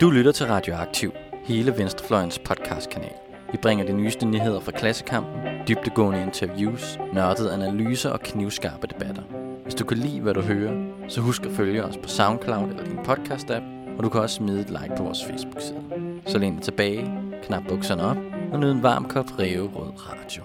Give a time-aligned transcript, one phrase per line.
[0.00, 1.12] Du lytter til Radioaktiv,
[1.44, 3.12] hele Venstrefløjens podcastkanal.
[3.52, 9.22] Vi bringer de nyeste nyheder fra klassekampen, dybtegående interviews, nørdede analyser og knivskarpe debatter.
[9.62, 12.84] Hvis du kan lide, hvad du hører, så husk at følge os på SoundCloud eller
[12.84, 15.82] din podcast-app, og du kan også smide et like på vores Facebook-side.
[16.26, 17.10] Så læn dig tilbage,
[17.42, 18.16] knap bukserne op
[18.52, 20.42] og nyd en varm kop Rød Radio.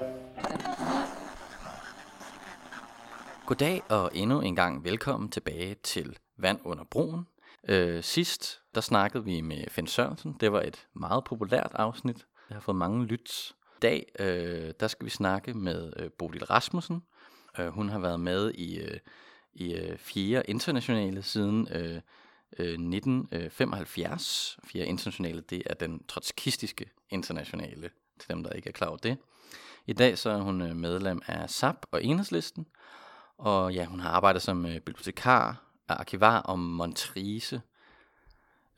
[3.45, 7.25] Goddag og endnu en gang velkommen tilbage til Vand under broen.
[7.69, 10.37] Øh, sidst, der snakkede vi med Finn Sørensen.
[10.39, 12.17] Det var et meget populært afsnit.
[12.17, 13.55] Det har fået mange lyts.
[13.75, 17.03] I dag, øh, der skal vi snakke med øh, Bodil Rasmussen.
[17.59, 18.99] Øh, hun har været med i, øh,
[19.53, 22.01] i øh, fire internationale siden øh,
[22.59, 24.59] øh, 1975.
[24.63, 27.89] Fire internationale, det er den trotskistiske internationale,
[28.19, 29.17] til dem, der ikke er klar over det.
[29.87, 32.65] I dag så er hun øh, medlem af SAP og Enhedslisten,
[33.37, 37.61] og ja, hun har arbejdet som øh, bibliotekar, arkivar og montrise.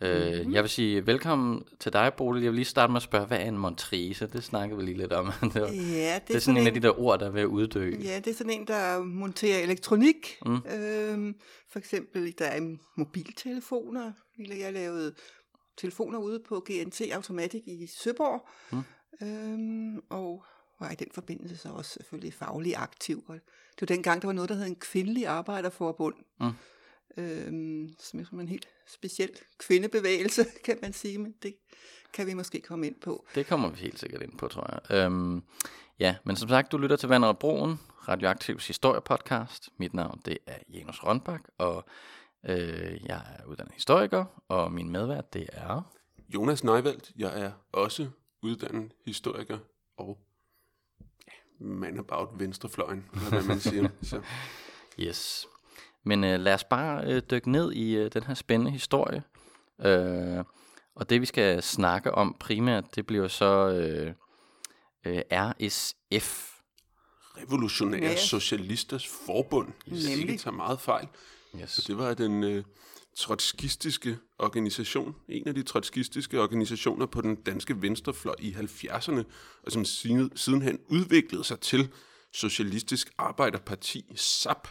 [0.01, 0.53] Øh, mm-hmm.
[0.53, 2.43] Jeg vil sige velkommen til dig, Bodil.
[2.43, 4.27] Jeg vil lige starte med at spørge, hvad er en montrise?
[4.27, 5.31] Det snakkede vi lige lidt om.
[5.53, 7.29] det, var, ja, det, er det er sådan en af de der ord, der er
[7.29, 7.95] ved at uddø.
[8.03, 10.37] Ja, det er sådan en, der monterer elektronik.
[10.45, 10.55] Mm.
[10.55, 11.35] Øhm,
[11.69, 14.11] for eksempel, der er mobiltelefoner.
[14.39, 15.13] Jeg lavede
[15.77, 18.47] telefoner ude på GNT Automatic i Søborg.
[18.71, 18.83] Mm.
[19.21, 20.43] Øhm, og
[20.79, 23.23] var i den forbindelse så også selvfølgelig faglig aktiv.
[23.27, 26.15] Og det var dengang, der var noget, der hed en kvindelig arbejderforbund.
[26.39, 26.51] Mm.
[27.17, 31.55] Øhm, som er en helt speciel kvindebevægelse, kan man sige, men det
[32.13, 33.25] kan vi måske komme ind på.
[33.35, 35.05] Det kommer vi helt sikkert ind på, tror jeg.
[35.05, 35.43] Øhm,
[35.99, 39.69] ja, men som sagt, du lytter til Vandret og Broen, Radioaktivs historiepodcast.
[39.77, 41.85] Mit navn det er Janus Rønbak, og
[42.45, 45.93] øh, jeg er uddannet historiker, og min medvært det er...
[46.29, 47.11] Jonas Neuveldt.
[47.17, 48.09] Jeg er også
[48.41, 49.57] uddannet historiker
[49.97, 50.17] og
[51.59, 53.89] man about venstrefløjen, eller hvad man siger.
[54.01, 54.21] Så.
[54.99, 55.47] Yes.
[56.07, 59.23] Men øh, lad os bare øh, dykke ned i øh, den her spændende historie.
[59.85, 60.43] Øh,
[60.95, 64.13] og det vi skal snakke om primært, det bliver så øh,
[65.05, 66.53] øh, RSF.
[67.37, 68.19] Revolutionære yes.
[68.19, 71.07] Socialisters Forbund, hvis jeg ikke tager meget fejl.
[71.61, 71.69] Yes.
[71.71, 72.63] Så det var den øh,
[73.17, 79.23] trotskistiske organisation, en af de trotskistiske organisationer på den danske venstrefløj i 70'erne,
[79.63, 79.85] og som
[80.35, 81.89] sidenhen udviklede sig til
[82.33, 84.67] Socialistisk Arbejderparti, SAP,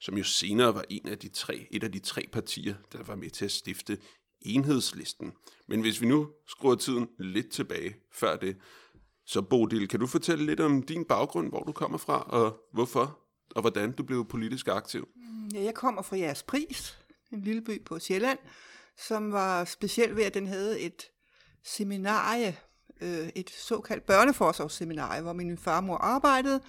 [0.00, 3.16] som jo senere var en af de tre, et af de tre partier, der var
[3.16, 3.98] med til at stifte
[4.40, 5.32] enhedslisten.
[5.68, 8.56] Men hvis vi nu skruer tiden lidt tilbage før det,
[9.26, 13.18] så Bodil, kan du fortælle lidt om din baggrund, hvor du kommer fra, og hvorfor,
[13.54, 15.08] og hvordan du blev politisk aktiv?
[15.16, 16.98] Mm, ja, jeg kommer fra jeres pris,
[17.32, 18.38] en lille by på Sjælland,
[19.06, 21.02] som var speciel ved, at den havde et
[21.64, 22.56] seminarie,
[23.00, 26.60] øh, et såkaldt børneforsorgsseminarie, hvor min farmor arbejdede,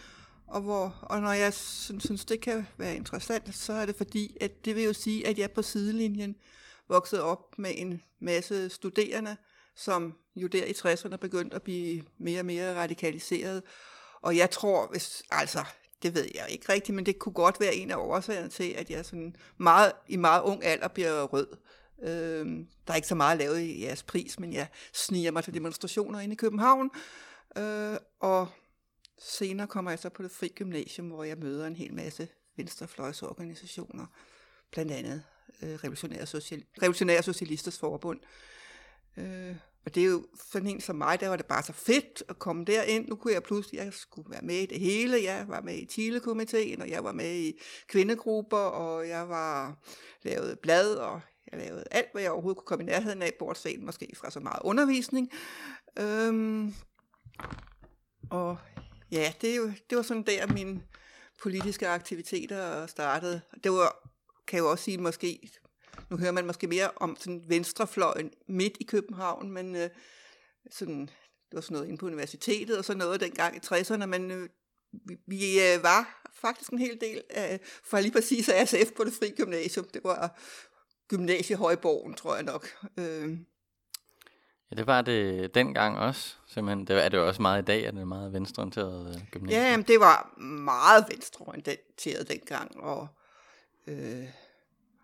[0.51, 4.65] og, hvor, og når jeg synes, det kan være interessant, så er det fordi, at
[4.65, 6.35] det vil jo sige, at jeg på sidelinjen
[6.89, 9.37] voksede op med en masse studerende,
[9.75, 13.63] som jo der i 60'erne begyndte at blive mere og mere radikaliseret.
[14.21, 15.63] Og jeg tror, hvis, altså,
[16.03, 18.89] det ved jeg ikke rigtigt, men det kunne godt være en af årsagerne til, at
[18.89, 21.47] jeg sådan meget, i meget ung alder bliver rød.
[22.03, 25.53] Øhm, der er ikke så meget lavet i jeres pris, men jeg sniger mig til
[25.53, 26.89] demonstrationer inde i København.
[27.57, 28.47] Øh, og
[29.19, 32.27] senere kommer jeg så på det fri gymnasium, hvor jeg møder en hel masse
[32.57, 34.05] venstrefløjsorganisationer,
[34.71, 35.23] blandt andet
[35.61, 38.19] øh, Revolutionære, Social, Revolutionære Socialisters Forbund.
[39.17, 39.55] Øh,
[39.85, 42.39] og det er jo sådan en som mig, der var det bare så fedt at
[42.39, 43.07] komme derind.
[43.07, 45.23] Nu kunne jeg pludselig, jeg skulle være med i det hele.
[45.23, 49.77] Jeg var med i Chilekomiteen, og jeg var med i kvindegrupper, og jeg var
[50.23, 53.83] lavet blad, og jeg lavede alt, hvad jeg overhovedet kunne komme i nærheden af, bortset
[53.83, 55.31] måske fra så meget undervisning.
[55.99, 56.73] Øhm,
[58.29, 58.57] og
[59.11, 60.81] ja, det, er jo, det var sådan der, mine
[61.41, 63.41] politiske aktiviteter startede.
[63.63, 64.09] Det var,
[64.47, 65.51] kan jeg jo også sige, måske
[66.09, 69.89] nu hører man måske mere om sådan venstrefløjen midt i København, men øh,
[70.71, 71.01] sådan,
[71.49, 74.49] det var sådan noget inde på universitetet og sådan noget dengang i 60'erne, men øh,
[74.91, 79.03] vi, vi øh, var faktisk en hel del af, for lige præcis af SF på
[79.03, 79.87] det fri gymnasium.
[79.93, 80.39] Det var
[81.07, 82.67] gymnasiehøjborgen, tror jeg nok.
[82.97, 83.37] Øh.
[84.71, 86.87] Ja, det var det dengang også, simpelthen.
[86.87, 89.61] Det er det jo også meget i dag, at det er meget venstreorienteret øh, gymnasium.
[89.61, 93.07] Ja, jamen, det var meget venstreorienteret dengang, og
[93.87, 94.27] øh,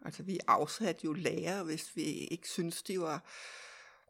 [0.07, 3.23] Altså vi afsatte jo lærere, hvis vi ikke synes, de var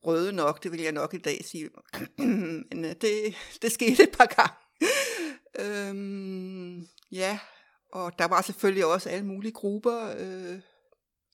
[0.04, 0.64] røde nok.
[0.64, 1.70] Det vil jeg nok i dag sige.
[2.18, 4.56] Men øh, det, det skete et par gange.
[5.60, 7.40] øhm, ja,
[7.92, 10.60] og der var selvfølgelig også alle mulige grupper øh,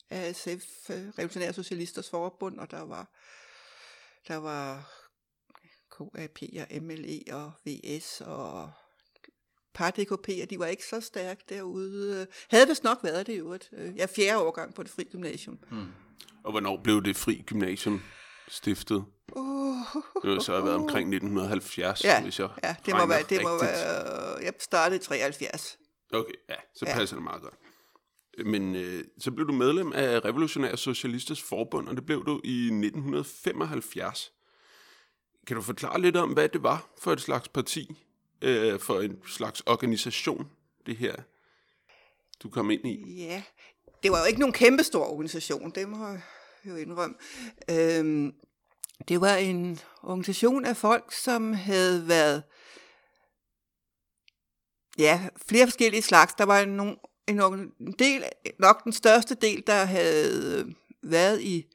[0.10, 3.08] af SF, øh, Revolutionære Socialisters Forbund, og der var,
[4.28, 4.90] der var
[5.98, 8.72] KAP og MLE og VS og
[9.74, 12.28] par DKP'er, de var ikke så stærke derude.
[12.50, 13.70] Havde vist nok været det i øvrigt.
[13.72, 15.60] Jeg er fjerde årgang på det fri gymnasium.
[15.70, 15.92] Hmm.
[16.44, 18.02] Og hvornår blev det fri gymnasium
[18.48, 19.06] stiftet?
[19.32, 19.78] Uh,
[20.24, 23.60] det har så været omkring 1970, ja, hvis jeg Ja, det må være, det må
[23.62, 25.78] være, jeg startede i 73.
[26.14, 26.96] Okay, ja, så ja.
[26.96, 27.54] passer det meget godt.
[28.46, 32.64] Men øh, så blev du medlem af Revolutionære Socialisters Forbund, og det blev du i
[32.64, 34.34] 1975.
[35.48, 37.98] Kan du forklare lidt om, hvad det var for et slags parti,
[38.42, 40.48] øh, for en slags organisation,
[40.86, 41.16] det her,
[42.44, 43.24] du kom ind i?
[43.24, 43.44] Ja,
[44.04, 46.22] det var jo ikke nogen kæmpestor organisation, det må jeg
[46.66, 47.16] jo indrømme.
[47.70, 48.34] Øhm,
[49.08, 52.44] det var en organisation af folk, som havde været
[54.98, 56.34] ja, flere forskellige slags.
[56.34, 56.96] Der var nogle
[57.28, 57.42] en,
[57.80, 58.24] en del,
[58.60, 60.66] nok den største del, der havde
[61.04, 61.66] været i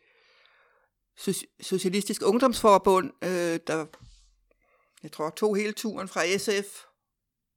[1.61, 3.87] Socialistisk Ungdomsforbund, øh, der
[5.03, 6.83] jeg tror tog hele turen fra SF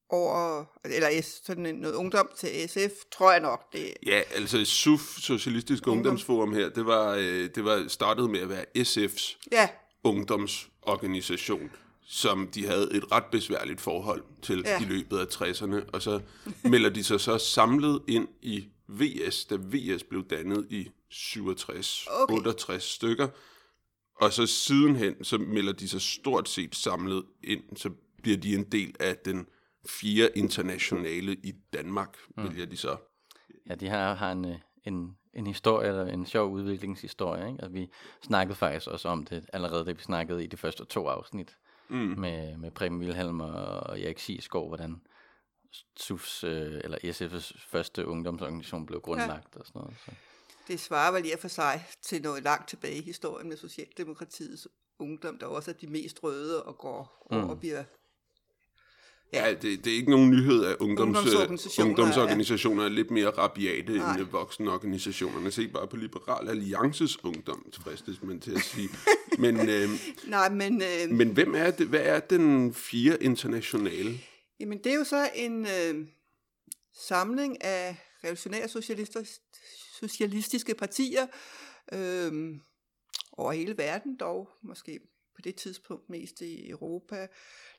[0.09, 3.73] over, eller sådan noget ungdom til SF, tror jeg nok.
[3.73, 3.93] Det.
[4.05, 5.97] Ja, altså SUF, Socialistisk Ungdom.
[5.97, 9.69] Ungdomsforum her, det var, øh, det var startet med at være SF's ja.
[10.03, 11.71] ungdomsorganisation,
[12.12, 14.81] som de havde et ret besværligt forhold til ja.
[14.81, 16.22] i løbet af 60'erne, og så
[16.63, 22.34] melder de sig så samlet ind i VS, da VS blev dannet i 67, okay.
[22.34, 23.28] 68 stykker,
[24.16, 27.90] og så sidenhen, så melder de sig stort set samlet ind, så
[28.24, 29.48] bliver de en del af den
[29.90, 32.44] fire internationale i Danmark, mm.
[32.44, 32.98] vælger de så.
[33.69, 37.48] Ja, de har, har en, øh, en, en historie, eller en sjov udviklingshistorie.
[37.48, 37.63] Ikke?
[37.63, 37.90] Altså, vi
[38.22, 41.58] snakkede faktisk også om det allerede, da vi snakkede i de første to afsnit
[41.91, 42.19] mm.
[42.19, 45.01] med, med Preben Wilhelm og Erik Siesgaard, hvordan
[45.97, 49.59] SUFs, øh, eller SF's første ungdomsorganisation blev grundlagt ja.
[49.59, 49.95] og sådan noget.
[50.05, 50.11] Så.
[50.67, 54.67] Det svarer vel i for sig til noget langt tilbage i historien med Socialdemokratiets
[54.99, 57.49] ungdom, der også er de mest røde og går mm.
[57.49, 57.83] og bliver
[59.33, 62.92] Ja, ja det, det er ikke nogen nyhed, at ungdoms, ungdomsorganisationer, ungdomsorganisationer er, ja.
[62.92, 64.18] er lidt mere rabiate Nej.
[64.18, 65.51] end voksenorganisationerne.
[65.51, 68.89] Se bare på Liberal Alliances ungdom, fristes man til at sige.
[69.38, 69.89] Men, øh,
[70.28, 74.19] Nej, men, øh, men hvem er det, hvad er den fire internationale?
[74.60, 76.07] Jamen, det er jo så en øh,
[76.94, 79.24] samling af revolutionære socialister,
[80.00, 81.27] socialistiske partier
[81.94, 82.31] øh,
[83.31, 85.00] over hele verden dog, måske
[85.41, 87.27] på det tidspunkt mest i Europa,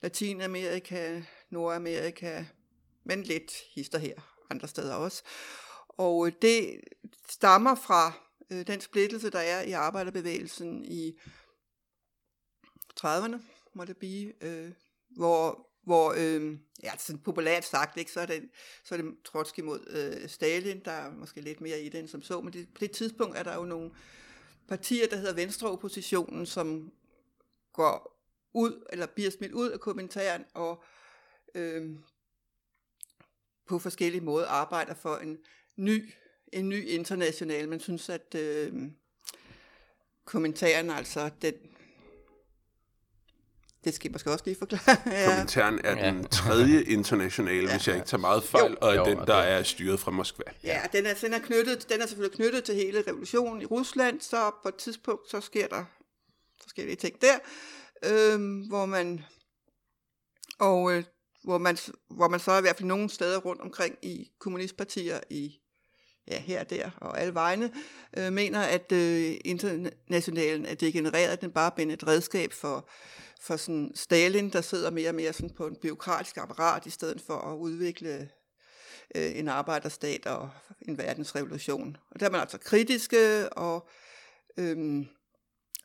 [0.01, 2.45] Latinamerika, Nordamerika,
[3.05, 5.23] men lidt hister her andre steder også.
[5.89, 6.81] Og øh, det
[7.29, 8.13] stammer fra
[8.51, 11.13] øh, den splittelse, der er i arbejderbevægelsen i
[13.01, 13.37] 30'erne,
[13.75, 14.73] må det blive, øh,
[15.11, 18.49] hvor, hvor øh, ja, sådan populært sagt, ikke, så er det,
[18.85, 22.09] så er det Trotsky mod øh, Stalin, der er måske lidt mere i det end
[22.09, 23.91] som så, men det, på det tidspunkt er der jo nogle
[24.69, 26.93] partier, der hedder Venstreoppositionen, som
[27.73, 28.13] går
[28.55, 30.83] ud, eller bliver smidt ud af kommentaren, og
[31.55, 31.91] øh,
[33.69, 35.39] på forskellige måder arbejder for en
[35.77, 36.13] ny,
[36.53, 37.69] en ny international.
[37.69, 38.73] Man synes, at øh,
[40.25, 41.55] kommentaren, altså den,
[43.85, 44.97] det skal jeg måske også lige forklare.
[45.07, 45.31] ja.
[45.31, 46.07] Kommentaren er ja.
[46.07, 47.77] den tredje internationale, ja.
[47.77, 48.77] hvis jeg ikke tager meget fejl, jo.
[48.81, 50.45] og er den, der er styret fra Moskva.
[50.65, 54.21] Ja, den er, den, er knyttet, den er selvfølgelig knyttet til hele revolutionen i Rusland,
[54.21, 55.85] så på et tidspunkt, så sker der
[56.63, 57.39] forskellige ting der
[58.05, 59.25] øh, hvor man
[60.59, 61.05] og øh,
[61.45, 61.79] hvor man
[62.11, 65.63] hvor man så i hvert fald nogle steder rundt omkring i kommunistpartier i
[66.29, 67.73] ja, her og der og alle vegne,
[68.17, 72.89] øh, mener, at øh, internationalen er degenereret, den bare bliver et redskab for,
[73.41, 77.21] for sådan Stalin, der sidder mere og mere sådan på en byråkratisk apparat, i stedet
[77.27, 78.29] for at udvikle
[79.15, 80.51] øh, en arbejderstat og
[80.81, 81.97] en verdensrevolution.
[82.11, 83.89] Og der er man altså kritiske, og
[84.59, 85.05] øh,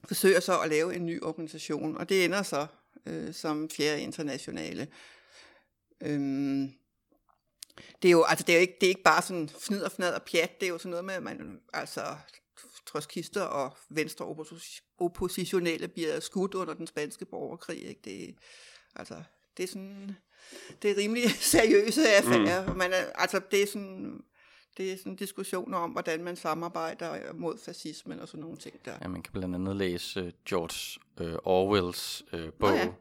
[0.05, 2.67] forsøger så at lave en ny organisation, og det ender så
[3.05, 4.87] øh, som fjerde internationale.
[6.01, 6.73] Øhm,
[8.01, 9.91] det er jo altså det er jo ikke det er ikke bare sådan fnid og
[9.91, 12.15] fnad og pjat, det er jo sådan noget med at man altså
[12.85, 14.35] trotskister og venstre
[14.99, 18.01] oppositionelle bliver skudt under den spanske borgerkrig, ikke?
[18.03, 18.35] Det
[18.95, 19.23] altså
[19.57, 20.15] det er sådan
[20.81, 22.65] det er rimelig seriøse affære.
[22.67, 22.77] Mm.
[22.77, 24.23] Man er, altså det er sådan
[24.77, 28.97] det er sådan diskussioner om, hvordan man samarbejder mod fascismen og sådan nogle ting der.
[29.01, 32.93] Ja, man kan blandt andet læse uh, George uh, Orwells uh, bog, oh,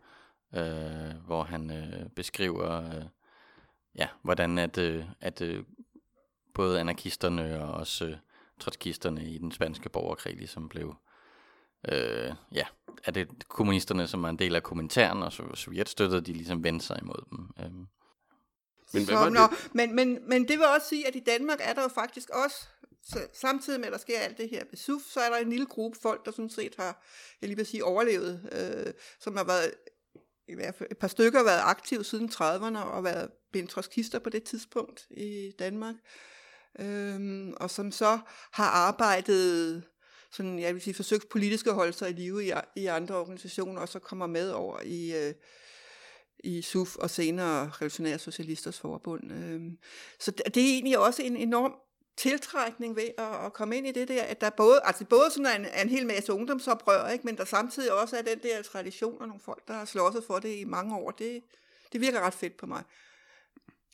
[0.52, 1.10] ja.
[1.10, 3.04] uh, hvor han uh, beskriver, uh,
[3.94, 5.64] ja, hvordan at, uh, at uh,
[6.54, 8.12] både anarkisterne og også uh,
[8.60, 10.96] trotskisterne i den spanske borgerkrig ligesom blev
[11.88, 12.64] øh, ja,
[13.04, 16.64] er det kommunisterne, som er en del af kommentaren, og så Sovjet støttede, de ligesom
[16.64, 17.50] vendte sig imod dem.
[17.60, 17.86] Øh.
[18.92, 19.74] Men, hvad var det?
[19.74, 22.56] men, men, men det vil også sige, at i Danmark er der jo faktisk også,
[23.02, 25.50] så, samtidig med at der sker alt det her ved SUF, så er der en
[25.50, 27.04] lille gruppe folk, der sådan set har,
[27.40, 29.74] jeg lige vil sige, overlevet, øh, som har været,
[30.48, 34.42] i hvert fald et par stykker, været aktive siden 30'erne og været bentroskister på det
[34.42, 35.94] tidspunkt i Danmark.
[36.78, 38.18] Øh, og som så
[38.52, 39.82] har arbejdet
[40.32, 43.80] sådan, jeg vil sige, forsøgt politisk at holde sig i live i, i andre organisationer,
[43.80, 45.34] og så kommer med over i, øh,
[46.46, 49.32] i SUF og senere Revolutionære Socialisters Forbund.
[49.32, 49.60] Øh,
[50.18, 51.74] så det er egentlig også en enorm
[52.16, 55.60] tiltrækning ved at, at komme ind i det der, at der både, altså både sådan
[55.60, 59.28] en, en hel masse ungdomsoprør, ikke, men der samtidig også er den der tradition og
[59.28, 61.40] nogle folk, der har slået for det i mange år, det,
[61.92, 62.82] det virker ret fedt på mig.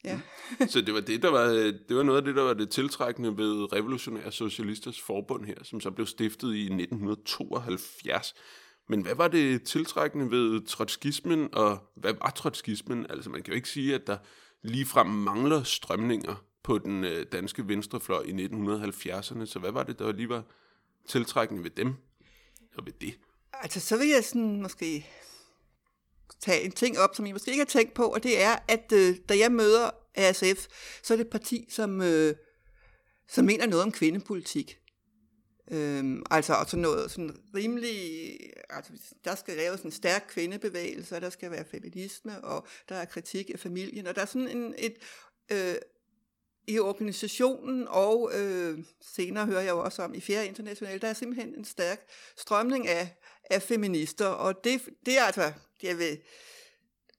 [0.04, 0.20] Ja.
[0.72, 1.46] så det var, det, der var,
[1.88, 5.80] det var noget af det, der var det tiltrækkende ved Revolutionære Socialisters Forbund her, som
[5.80, 8.34] så blev stiftet i 1972.
[8.88, 13.06] Men hvad var det tiltrækkende ved trotskismen, og hvad var trotskismen?
[13.10, 14.18] Altså man kan jo ikke sige, at der
[14.62, 20.12] ligefrem mangler strømninger på den øh, danske venstrefløj i 1970'erne, så hvad var det, der
[20.12, 20.42] lige var
[21.08, 21.94] tiltrækkende ved dem
[22.76, 23.14] og ved det?
[23.52, 25.06] Altså så vil jeg sådan måske
[26.40, 28.92] tage en ting op, som I måske ikke har tænkt på, og det er, at
[28.92, 30.66] øh, da jeg møder ASF,
[31.02, 32.34] så er det et parti, som, øh,
[33.28, 34.78] som mener noget om kvindepolitik.
[35.70, 38.38] Øhm, altså også noget sådan rimelig,
[38.70, 38.92] altså
[39.24, 43.50] der skal laves en stærk kvindebevægelse, og der skal være feminisme, og der er kritik
[43.54, 44.96] af familien, og der er sådan en, et,
[45.52, 45.74] øh,
[46.66, 51.12] i organisationen, og øh, senere hører jeg jo også om i Fjerde International, der er
[51.12, 52.00] simpelthen en stærk
[52.36, 53.16] strømning af,
[53.50, 55.52] af feminister, og det, det er altså,
[55.82, 56.16] jeg ved,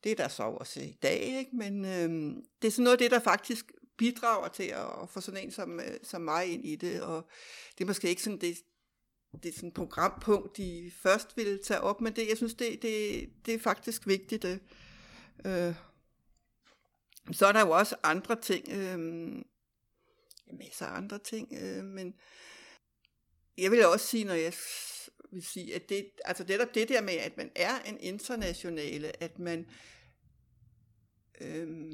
[0.04, 1.56] det er der så også i dag, ikke?
[1.56, 5.44] men øh, det er sådan noget af det, der faktisk bidrager til at, få sådan
[5.44, 7.30] en som, øh, som mig ind i det, og
[7.78, 8.58] det er måske ikke sådan det,
[9.44, 12.82] det er sådan et programpunkt, de først vil tage op, men det, jeg synes, det,
[12.82, 14.46] det, det er faktisk vigtigt.
[14.46, 14.58] Øh,
[15.46, 15.76] øh
[17.32, 19.00] så er der jo også andre ting, øh,
[20.60, 22.14] masser af andre ting, øh, men
[23.58, 24.54] jeg vil også sige, når jeg
[25.32, 29.24] vil sige, at det, altså det, der, det der med, at man er en internationale,
[29.24, 29.70] at man
[31.42, 31.94] øh,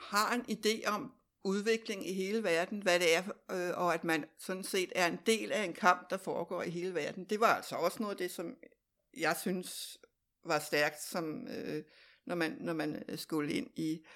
[0.00, 1.12] har en idé om
[1.44, 5.18] udvikling i hele verden, hvad det er, øh, og at man sådan set er en
[5.26, 7.24] del af en kamp, der foregår i hele verden.
[7.24, 8.56] Det var altså også noget af det, som
[9.16, 9.98] jeg synes
[10.44, 11.82] var stærkt, som øh,
[12.26, 14.06] når man, når man øh, skulle ind i,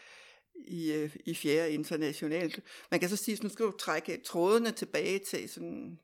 [0.55, 2.61] i, øh, i fjerde internationalt.
[2.91, 6.01] Man kan så sige, at nu skal du trække trådene tilbage til sådan,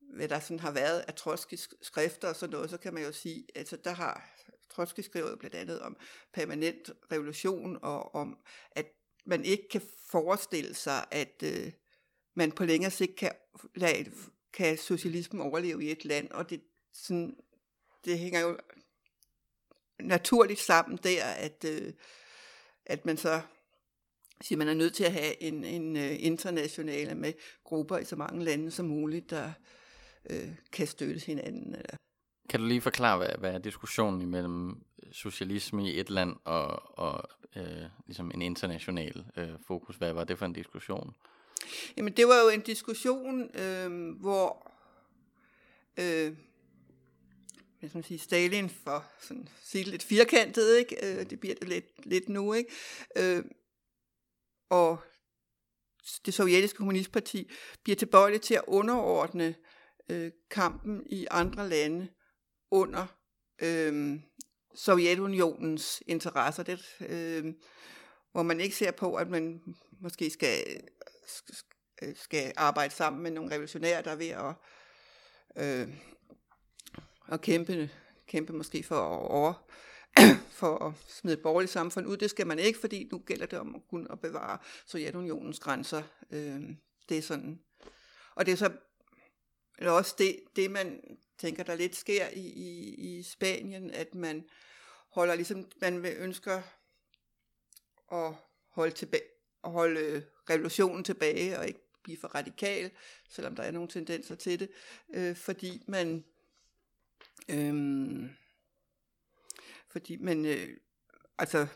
[0.00, 3.12] hvad der sådan har været af Trotsky skrifter og sådan noget, så kan man jo
[3.12, 4.33] sige, altså der har
[4.74, 5.96] Trotsky skrevet blandt andet om
[6.32, 8.38] permanent revolution og om,
[8.70, 8.86] at
[9.26, 11.72] man ikke kan forestille sig, at øh,
[12.34, 13.32] man på længere sigt kan,
[13.74, 14.10] lade,
[14.52, 16.60] kan socialismen overleve i et land, og det,
[16.92, 17.36] sådan,
[18.04, 18.58] det hænger jo
[20.00, 21.92] naturligt sammen der, at, øh,
[22.86, 23.40] at man så
[24.40, 27.32] siger, man er nødt til at have en, en øh, internationale med
[27.64, 29.52] grupper i så mange lande som muligt, der
[30.30, 31.74] øh, kan støtte hinanden.
[31.74, 31.96] Eller.
[32.48, 36.98] Kan du lige forklare, hvad, hvad er diskussionen imellem øh, socialisme i et land og,
[36.98, 39.96] og øh, ligesom en international øh, fokus?
[39.96, 41.14] Hvad var det for en diskussion?
[41.96, 44.72] Jamen det var jo en diskussion, øh, hvor
[45.96, 46.32] øh,
[47.80, 50.96] hvis man sige, Stalin for sådan sige lidt firkantet, ikke?
[51.02, 52.70] Øh, det bliver det lidt, lidt nu, ikke?
[53.16, 53.44] Øh,
[54.70, 54.98] og
[56.26, 57.50] det sovjetiske kommunistparti
[57.82, 59.54] bliver tilbøjeligt til at underordne
[60.08, 62.08] øh, kampen i andre lande
[62.74, 63.06] under
[63.62, 64.20] øh,
[64.74, 67.54] Sovjetunionens interesser, det, øh,
[68.32, 69.62] hvor man ikke ser på, at man
[70.00, 70.64] måske skal,
[72.02, 74.54] øh, skal arbejde sammen med nogle revolutionære, der er ved at
[75.56, 75.88] øh,
[77.28, 77.90] at kæmpe,
[78.26, 79.66] kæmpe måske for at over,
[80.60, 82.16] for at smide et borgerligt samfund ud.
[82.16, 86.02] Det skal man ikke, fordi nu gælder det om at kunne at bevare Sovjetunionens grænser.
[86.30, 86.62] Øh,
[87.08, 87.60] det er sådan.
[88.34, 88.72] Og det er så
[89.78, 94.44] eller også det, det, man tænker, der lidt sker i, i, i Spanien, at man
[95.08, 96.62] holder ligesom, man ønsker
[98.12, 98.34] at
[98.68, 99.22] holde, tilbage,
[99.64, 102.90] at holde øh, revolutionen tilbage og ikke blive for radikal,
[103.28, 104.68] selvom der er nogle tendenser til det,
[105.14, 106.24] øh, fordi man
[107.48, 108.30] øh,
[109.88, 110.76] fordi man, øh,
[111.38, 111.66] altså,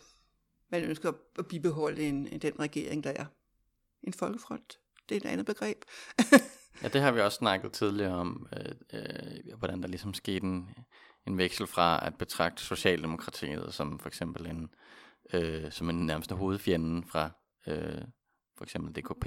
[0.68, 3.26] man ønsker at bibeholde en, den regering, der er.
[4.02, 5.84] En folkefront, det er et andet begreb.
[6.82, 10.68] ja, det har vi også snakket tidligere om, øh, øh, hvordan der ligesom skete en,
[11.26, 14.70] en veksel fra at betragte Socialdemokratiet som for eksempel en,
[15.32, 17.30] øh, som en nærmeste hovedfjende fra
[17.66, 18.02] øh,
[18.56, 19.26] for eksempel DKP,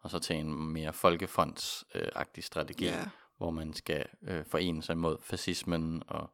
[0.00, 3.04] og så til en mere folkefondsagtig strategi, ja
[3.38, 6.30] hvor man skal øh, forene sig mod fascismen og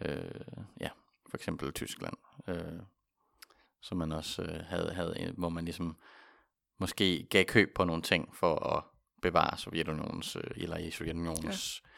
[0.00, 0.40] øh,
[0.80, 0.88] ja,
[1.30, 2.14] for eksempel Tyskland.
[2.48, 2.80] Øh,
[3.80, 5.96] så man også øh, havde, havde, hvor man ligesom
[6.78, 8.84] måske gav køb på nogle ting for at
[9.22, 11.88] bevare Sovjetunionens, øh, eller i Sovjetunionens, ja.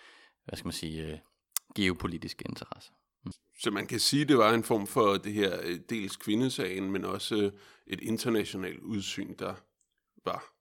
[0.45, 1.19] hvad skal man sige, øh,
[1.75, 2.93] geopolitiske interesse.
[3.25, 3.33] Mm.
[3.61, 6.91] Så man kan sige, at det var en form for det her øh, dels kvindesagen,
[6.91, 7.51] men også
[7.87, 9.55] et internationalt udsyn, der
[10.25, 10.55] var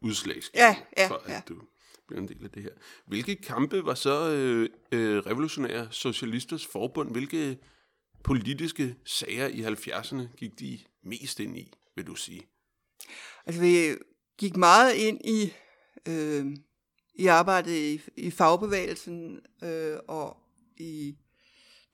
[0.00, 1.42] udslagsgivende ja, ja, for, at ja.
[1.48, 1.62] du
[2.06, 2.70] bliver en del af det her.
[3.06, 7.10] Hvilke kampe var så øh, øh, revolutionære socialisters forbund?
[7.10, 7.58] Hvilke
[8.24, 12.42] politiske sager i 70'erne gik de mest ind i, vil du sige?
[13.46, 13.94] Altså, vi
[14.38, 15.52] gik meget ind i,
[16.08, 16.56] øh,
[17.14, 20.36] i arbejdet i, i fagbevægelsen, øh, og
[20.76, 21.16] i,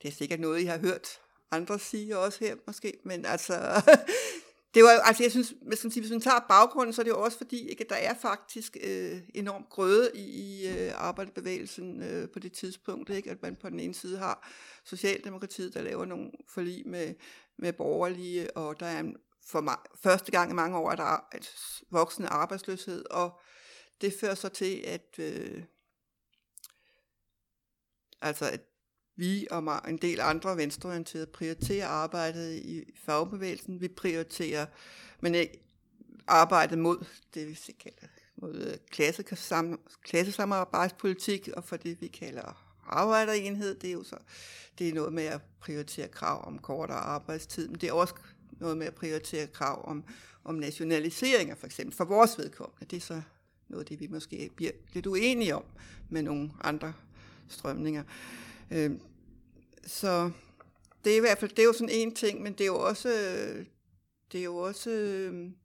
[0.01, 1.07] det er sikkert noget, I har hørt
[1.51, 3.53] andre sige også her måske, men altså,
[4.73, 7.23] det var altså jeg synes, hvis man, hvis man tager baggrunden, så er det jo
[7.23, 12.29] også fordi, ikke, at der er faktisk øh, enormt grøde i, i øh, arbejderbevægelsen øh,
[12.29, 13.31] på det tidspunkt, ikke?
[13.31, 14.49] at man på den ene side har
[14.85, 17.13] Socialdemokratiet, der laver nogle forlig med,
[17.57, 19.15] med borgerlige, og der er en,
[19.47, 21.43] for ma- første gang i mange år, at der er en
[21.91, 23.39] voksende arbejdsløshed, og
[24.01, 25.63] det fører så til, at øh,
[28.21, 28.61] altså at
[29.15, 33.81] vi og en del andre venstreorienterede prioriterer arbejdet i fagbevægelsen.
[33.81, 34.65] Vi prioriterer
[35.19, 35.63] men ikke
[36.27, 38.77] arbejdet mod det, vi kalder mod øh,
[40.01, 44.17] klassesamarbejdspolitik, og for det, vi kalder arbejderenhed, det er jo så
[44.79, 48.13] det er noget med at prioritere krav om kortere arbejdstid, men det er også
[48.51, 50.03] noget med at prioritere krav om,
[50.43, 52.85] om nationaliseringer, for eksempel, for vores vedkommende.
[52.85, 53.21] Det er så
[53.71, 55.63] noget det, vi måske bliver lidt uenige om
[56.09, 56.93] med nogle andre
[57.47, 58.03] strømninger.
[58.71, 58.91] Øh,
[59.87, 60.31] så
[61.03, 62.79] det er i hvert fald, det er jo sådan en ting, men det er jo
[62.79, 63.09] også,
[64.31, 65.55] det er jo også øhm,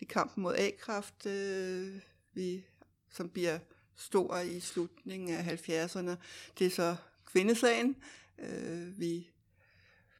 [0.00, 2.00] det kampen mod A-kraft, øh,
[2.34, 2.64] vi,
[3.10, 3.58] som bliver
[3.96, 6.10] stor i slutningen af 70'erne.
[6.58, 6.96] Det er så
[7.26, 7.96] kvindesagen.
[8.38, 9.28] Øh, vi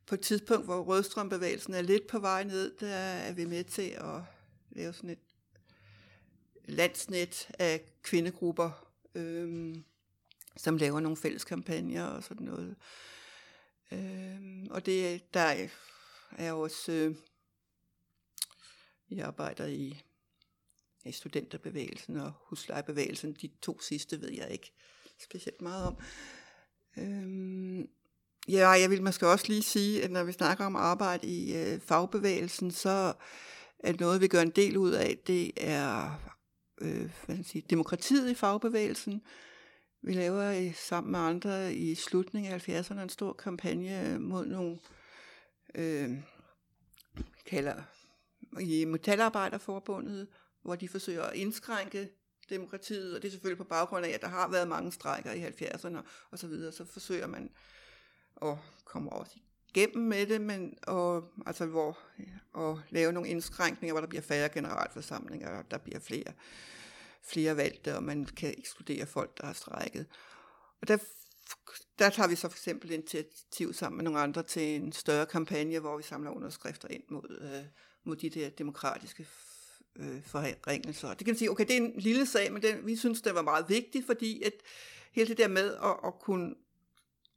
[0.06, 3.90] på et tidspunkt, hvor rødstrømbevægelsen er lidt på vej ned, der er vi med til
[3.90, 4.20] at
[4.70, 5.18] lave sådan et
[6.64, 9.76] landsnet af kvindegrupper, øh,
[10.56, 12.76] som laver nogle fælles kampagner og sådan noget.
[13.92, 15.68] Øh, og det, der
[16.38, 17.14] er også, øh,
[19.10, 20.02] jeg arbejder i,
[21.04, 23.32] i studenterbevægelsen og huslejebevægelsen.
[23.32, 24.72] De to sidste ved jeg ikke
[25.18, 25.96] specielt meget om.
[26.96, 27.84] Øh,
[28.48, 31.80] ja, jeg vil måske også lige sige, at når vi snakker om arbejde i øh,
[31.80, 33.14] fagbevægelsen, så
[33.78, 36.31] at noget, vi gør en del ud af, det er
[36.82, 39.22] øh, hvad skal sige, demokratiet i fagbevægelsen.
[40.02, 44.78] Vi laver sammen med andre i slutningen af 70'erne en stor kampagne mod nogle,
[45.74, 46.10] øh,
[47.46, 47.82] kalder
[48.60, 50.28] i Metalarbejderforbundet,
[50.62, 52.08] hvor de forsøger at indskrænke
[52.50, 55.46] demokratiet, og det er selvfølgelig på baggrund af, at der har været mange strejker i
[55.46, 55.98] 70'erne
[56.30, 57.50] og så videre, så forsøger man
[58.42, 59.36] at komme også
[59.74, 61.98] igennem med det, men og, altså hvor,
[62.52, 66.32] og lave nogle indskrænkninger, hvor der bliver færre generalforsamlinger, og der bliver flere
[67.22, 70.06] flere valgte, og man kan ekskludere folk, der har strækket.
[70.80, 70.98] Og der,
[71.98, 75.78] der tager vi så for eksempel initiativ sammen med nogle andre til en større kampagne,
[75.78, 77.64] hvor vi samler underskrifter ind mod, øh,
[78.04, 79.26] mod de der demokratiske
[79.96, 81.08] øh, forringelser.
[81.08, 83.34] Det kan man sige, okay, det er en lille sag, men den, vi synes, det
[83.34, 84.52] var meget vigtigt, fordi at
[85.12, 86.54] hele det der med at, at kunne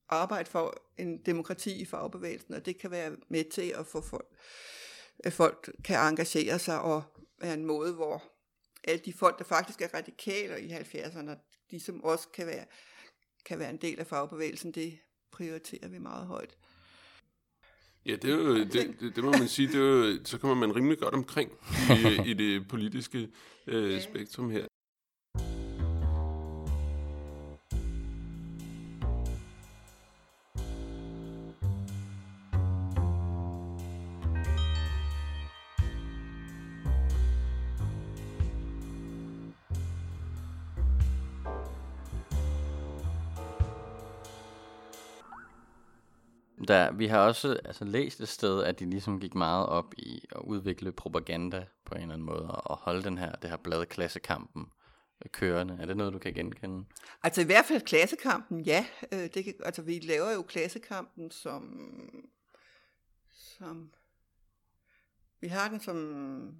[0.10, 4.28] arbejde for en demokrati i fagbevægelsen, og det kan være med til at få folk,
[5.20, 7.04] at folk kan engagere sig og
[7.41, 8.24] være en måde, hvor
[8.84, 11.32] alle de folk, der faktisk er radikaler i 70'erne,
[11.72, 12.65] de som også kan være,
[13.46, 15.00] kan være en del af fagbevægelsen, det
[15.32, 16.58] prioriterer vi meget højt.
[18.06, 20.56] Ja, det, er jo, det, det, det må man sige, det er jo, så kommer
[20.56, 21.52] man rimelig godt omkring
[21.89, 23.30] i, i det politiske
[23.68, 24.65] øh, spektrum her.
[46.65, 50.25] Der, vi har også altså, læst et sted, at de ligesom gik meget op i
[50.32, 53.86] at udvikle propaganda på en eller anden måde, og holde den her, det her blad
[53.86, 54.65] klassekampen
[55.25, 55.78] øh, kørende.
[55.82, 56.86] Er det noget, du kan genkende?
[57.23, 58.86] Altså i hvert fald klassekampen, ja.
[59.12, 61.80] Øh, det kan, altså vi laver jo klassekampen som,
[63.32, 63.91] som
[65.41, 66.56] vi har den som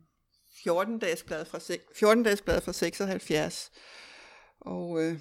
[0.50, 1.60] 14-dages blad fra,
[1.96, 3.72] 14 blad fra 76.
[4.60, 5.20] Og øh,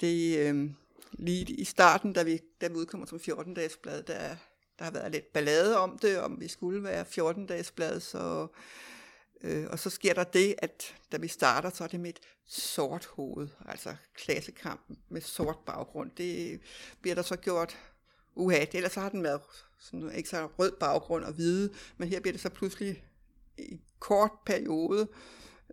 [0.00, 0.70] det, øh,
[1.12, 4.36] lige i starten, da vi, da vi udkommer som 14-dages blad, der,
[4.78, 8.46] der har været lidt ballade om det, om vi skulle være 14-dages blad, så,
[9.40, 12.20] øh, og så sker der det, at da vi starter, så er det med et
[12.46, 16.10] sort hoved, altså klassekampen med sort baggrund.
[16.16, 16.60] Det
[17.00, 17.78] bliver der så gjort
[18.34, 19.40] uha, ellers så har den været
[19.78, 23.04] sådan, ikke så rød baggrund og hvide, men her bliver det så pludselig
[23.58, 25.08] i kort periode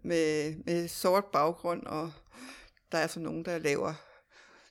[0.04, 2.12] med, med sort baggrund, og
[2.92, 3.94] der er så nogen, der laver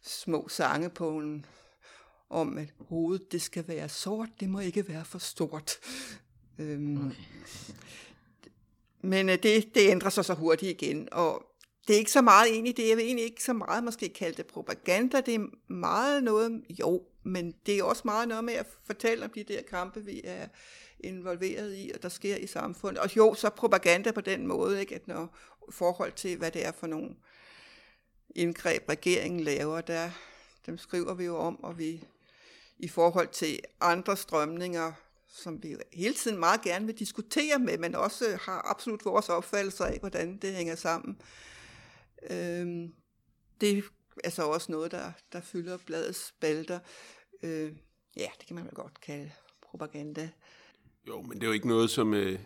[0.07, 1.47] små sange på en,
[2.31, 5.77] om, at hovedet det skal være sort, det må ikke være for stort.
[6.59, 7.17] Øhm, okay.
[9.01, 11.43] Men øh, det, det ændrer sig så hurtigt igen, og
[11.89, 14.47] det er ikke så meget egentlig, det er egentlig ikke så meget måske kalde det
[14.47, 19.25] propaganda, det er meget noget, jo, men det er også meget noget med at fortælle
[19.25, 20.47] om de der kampe, vi er
[21.01, 23.03] involveret i, og der sker i samfundet.
[23.03, 25.37] Og jo, så propaganda på den måde, ikke, at når
[25.71, 27.11] forhold til, hvad det er for nogle
[28.37, 30.11] indgreb, regeringen laver, der,
[30.67, 32.05] dem skriver vi jo om, og vi
[32.79, 34.93] i forhold til andre strømninger,
[35.29, 39.85] som vi hele tiden meget gerne vil diskutere med, men også har absolut vores opfattelse
[39.85, 41.21] af, hvordan det hænger sammen.
[42.31, 42.93] Øhm,
[43.61, 43.85] det
[44.25, 46.79] er så også noget, der, der fylder bladets spalter.
[47.43, 47.73] Øh,
[48.17, 49.31] ja, det kan man vel godt kalde
[49.63, 50.31] propaganda.
[51.09, 52.39] Jo, men det er jo ikke noget, som øh,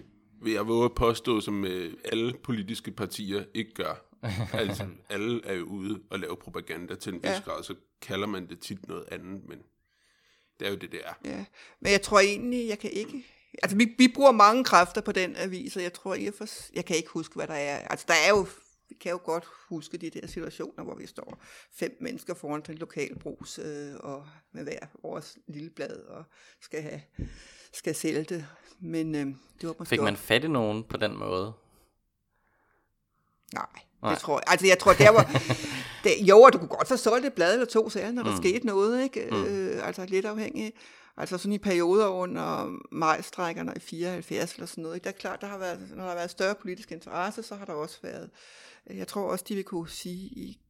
[0.43, 4.10] vil jeg våge at påstå, som øh, alle politiske partier ikke gør.
[4.53, 7.41] altså, alle er jo ude og lave propaganda til en vis ja.
[7.45, 9.59] grad, så kalder man det tit noget andet, men
[10.61, 11.15] det er jo det, det er.
[11.25, 11.45] Ja,
[11.81, 13.27] men jeg tror egentlig, jeg kan ikke...
[13.63, 16.85] Altså, vi, vi bruger mange kræfter på den avis, og jeg tror, jeg, for, jeg
[16.85, 17.79] kan ikke huske, hvad der er.
[17.79, 18.47] Altså, der er jo
[18.91, 22.79] vi kan jo godt huske de der situationer, hvor vi står fem mennesker foran den
[22.79, 26.25] lokale brus, øh, og med hver vores lille blad, og
[26.61, 27.01] skal, have,
[27.73, 28.47] skal sælge det.
[28.81, 29.27] Men øh,
[29.61, 31.53] det var måske Fik man fat i nogen på den måde?
[33.55, 34.13] Nej, Nej.
[34.13, 34.45] det tror jeg.
[34.47, 35.31] Altså, jeg tror, der var...
[36.05, 38.31] det, jo, og du kunne godt få solgt et blad eller to sager, når der
[38.31, 38.37] mm.
[38.37, 39.29] skete noget, ikke?
[39.31, 39.45] Mm.
[39.45, 40.73] Øh, altså lidt afhængig.
[41.17, 44.97] Altså sådan i perioder under majstrækkerne i 74 eller sådan noget.
[44.97, 45.05] Ikke?
[45.05, 47.65] Det er klart, der har været, når der har været større politisk interesse, så har
[47.65, 48.31] der også været
[48.87, 50.61] jeg tror også, de vil kunne sige i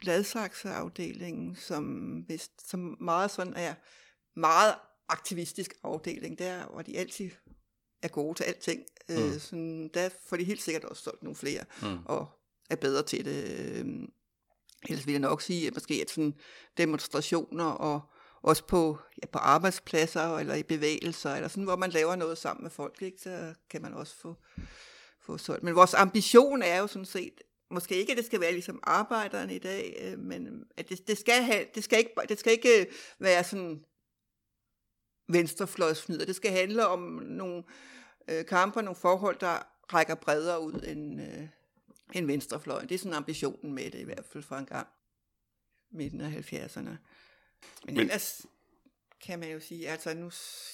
[0.00, 1.84] Gladsaxe-afdelingen, som,
[2.26, 3.74] hvis, som meget sådan er
[4.34, 4.74] meget
[5.08, 7.30] aktivistisk afdeling, der hvor de altid
[8.02, 8.82] er gode til alting.
[9.08, 9.24] Øh, mm.
[9.24, 11.98] Øh, sådan, der får de helt sikkert også solgt nogle flere, mm.
[12.04, 12.28] og
[12.70, 13.44] er bedre til det.
[13.60, 13.86] Øh,
[14.88, 16.34] ellers vil jeg nok sige, at måske at sådan
[16.76, 18.00] demonstrationer og
[18.42, 22.62] også på, ja, på arbejdspladser eller i bevægelser, eller sådan, hvor man laver noget sammen
[22.62, 24.36] med folk, ikke, så kan man også få,
[25.20, 25.62] få solgt.
[25.62, 29.54] Men vores ambition er jo sådan set, måske ikke, at det skal være ligesom arbejderne
[29.54, 32.86] i dag, øh, men at det, det, skal have, det, skal ikke, det skal ikke
[33.18, 33.84] være sådan
[35.28, 36.24] venstrefløjsfnyder.
[36.24, 37.64] Det skal handle om nogle
[38.28, 39.58] øh, kamper, nogle forhold, der
[39.94, 41.48] rækker bredere ud end, øh,
[42.18, 42.88] end venstrefløjen.
[42.88, 44.86] Det er sådan ambitionen med det i hvert fald for en gang.
[45.90, 46.80] Midten af 70'erne.
[46.80, 46.98] Men,
[47.84, 48.46] Men ellers
[49.20, 50.30] kan man jo sige, altså nu,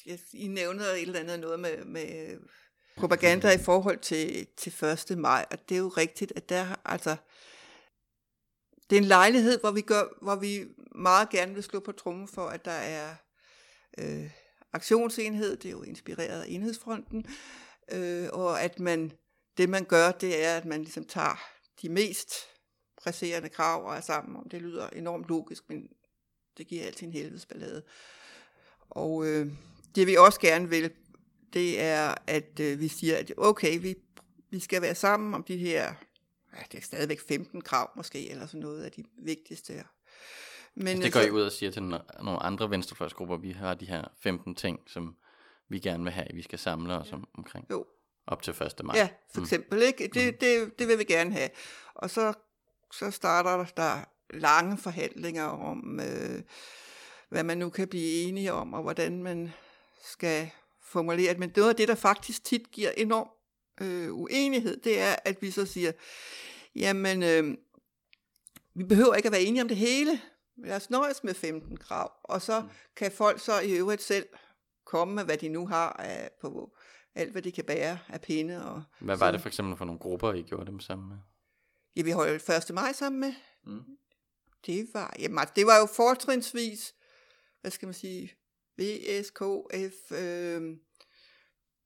[0.06, 2.38] jeg, I nævnede et eller andet noget med, med
[2.96, 5.18] propaganda i forhold til, til 1.
[5.18, 7.16] maj, og det er jo rigtigt, at der altså,
[8.90, 12.28] det er en lejlighed, hvor vi, gør, hvor vi meget gerne vil slå på trummen
[12.28, 13.14] for, at der er
[13.98, 14.30] øh,
[14.72, 17.26] aktionsenhed, det er jo inspireret af enhedsfronten,
[17.92, 19.12] øh, og at man,
[19.60, 21.40] det man gør, det er, at man ligesom tager
[21.82, 22.34] de mest
[23.02, 24.48] presserende krav og er sammen om.
[24.48, 25.88] Det lyder enormt logisk, men
[26.58, 27.82] det giver altid en helvedesballade.
[28.90, 29.46] Og øh,
[29.94, 30.90] det vi også gerne vil
[31.52, 33.94] det er, at øh, vi siger, at okay, vi,
[34.50, 35.94] vi skal være sammen om de her,
[36.56, 39.84] ja, det er stadigvæk 15 krav måske, eller sådan noget af de vigtigste her.
[40.74, 43.86] Men, altså, det går I ud og siger til nogle andre venstrefløjsgrupper, vi har de
[43.86, 45.16] her 15 ting, som
[45.68, 47.66] vi gerne vil have, vi skal samle os om, omkring.
[47.70, 47.86] Jo.
[48.30, 48.84] Op til 1.
[48.84, 48.96] maj.
[48.96, 49.44] Ja, for mm.
[49.44, 49.78] eksempel.
[49.78, 49.84] Mm.
[49.84, 50.10] Ikke?
[50.14, 50.38] Det, mm.
[50.38, 51.50] det, det vil vi gerne have.
[51.94, 52.32] Og så,
[52.92, 56.42] så starter der lange forhandlinger om, øh,
[57.28, 59.52] hvad man nu kan blive enige om, og hvordan man
[60.02, 60.50] skal
[60.82, 63.28] formuleret, men noget af det, der faktisk tit giver enorm
[63.80, 65.92] øh, uenighed, det er, at vi så siger,
[66.74, 67.56] jamen, øh,
[68.74, 70.20] vi behøver ikke at være enige om det hele,
[70.56, 72.68] lad os nøjes med 15 krav, og så mm.
[72.96, 74.26] kan folk så i øvrigt selv
[74.84, 76.76] komme med, hvad de nu har af, på
[77.14, 78.64] alt, hvad de kan bære af pinde.
[78.64, 81.16] Og hvad var det for eksempel for nogle grupper, I gjorde dem sammen med?
[81.96, 82.74] Ja, vi holdt 1.
[82.74, 83.32] maj sammen med.
[83.66, 83.84] Mm.
[84.66, 86.94] Det var, jamen, altså, det var jo fortrinsvis,
[87.60, 88.32] hvad skal man sige,
[88.78, 90.76] VSKF, øh,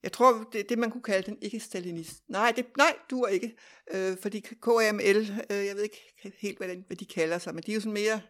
[0.02, 2.22] jeg tror, det, det man kunne kalde den ikke-stalinist.
[2.28, 3.56] Nej, det, nej, du er ikke.
[3.94, 5.16] Øh, fordi KML,
[5.50, 7.80] øh, jeg ved ikke helt, hvad, den, hvad de kalder sig, men de er jo
[7.80, 8.20] sådan mere,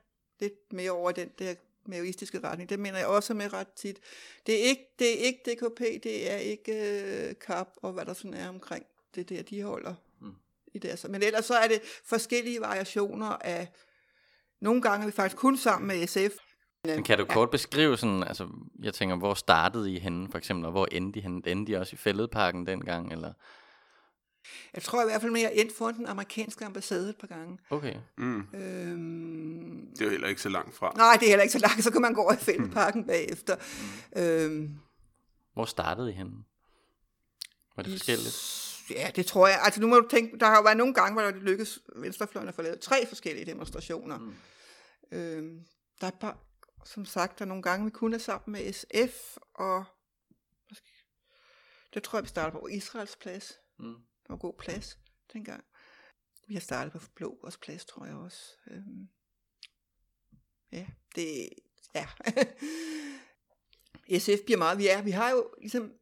[0.40, 1.54] lidt mere over den der
[1.88, 2.70] maoistiske retning.
[2.70, 4.00] Det mener jeg også med ret tit.
[4.46, 6.72] Det er ikke, det er ikke DKP, det er ikke
[7.28, 10.34] øh, KAP og hvad der sådan er omkring det der, de holder mm.
[10.74, 11.06] i deres.
[11.08, 13.68] Men ellers så er det forskellige variationer af,
[14.60, 16.36] nogle gange er vi faktisk kun sammen med SF,
[16.84, 17.50] men kan du kort ja.
[17.50, 18.48] beskrive sådan, altså,
[18.82, 21.42] jeg tænker, hvor startede I henne, for eksempel, og hvor endte I henne?
[21.46, 23.32] Endte I også i fældeparken dengang, eller?
[24.74, 27.58] Jeg tror i hvert fald mere endt for den amerikanske ambassade et par gange.
[27.70, 27.94] Okay.
[28.18, 28.46] Mm.
[28.54, 30.92] Øhm, det er jo heller ikke så langt fra.
[30.96, 33.06] Nej, det er heller ikke så langt, så kan man gå over i fældeparken mm.
[33.06, 33.56] bagefter.
[34.14, 34.22] Mm.
[34.22, 34.78] Øhm,
[35.54, 36.44] hvor startede I henne?
[37.76, 38.64] Var det forskelligt?
[38.90, 39.60] Ja, det tror jeg.
[39.62, 42.48] Altså nu må du tænke, der har jo været nogle gange, hvor det lykkedes venstrefløjen
[42.48, 44.18] at få lavet tre forskellige demonstrationer.
[44.18, 44.34] Mm.
[45.12, 45.60] Øhm,
[46.00, 46.34] der er bare,
[46.84, 49.84] som sagt, der nogle gange, vi kunne sammen med SF, og
[51.94, 53.58] det tror jeg, vi starter på Israels plads.
[53.78, 53.94] Mm
[54.28, 54.98] var god plads
[55.32, 55.64] dengang.
[56.46, 58.52] Vi har startet på Blågårds plads, tror jeg også.
[58.66, 59.08] Øhm,
[60.72, 61.48] ja, det,
[61.94, 62.06] ja.
[64.18, 65.92] SF bliver meget, vi er, vi har jo ligesom,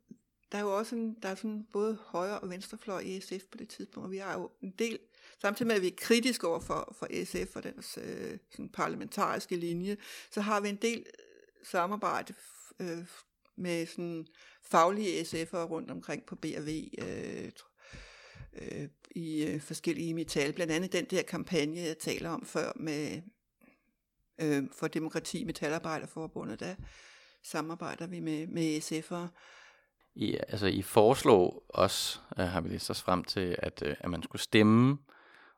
[0.52, 3.58] der er jo også en, der er sådan både højre og venstrefløj i SF på
[3.58, 4.98] det tidspunkt, og vi har jo en del,
[5.40, 9.56] samtidig med at vi er kritiske over for, for SF og deres øh, sådan parlamentariske
[9.56, 9.96] linje,
[10.30, 12.34] så har vi en del øh, samarbejde
[12.80, 13.06] øh,
[13.56, 14.26] med sådan
[14.62, 17.50] faglige SF'ere rundt omkring på B&V, øh,
[18.60, 23.22] øh, i øh, forskellige metal, blandt andet den der kampagne, jeg taler om før med
[24.40, 26.74] øh, for Demokrati Metalarbejderforbundet, der
[27.42, 29.28] samarbejder vi med, med SF'ere.
[30.14, 34.10] I, altså, I foreslår også, øh, har vi læst os frem til, at, øh, at
[34.10, 34.98] man skulle stemme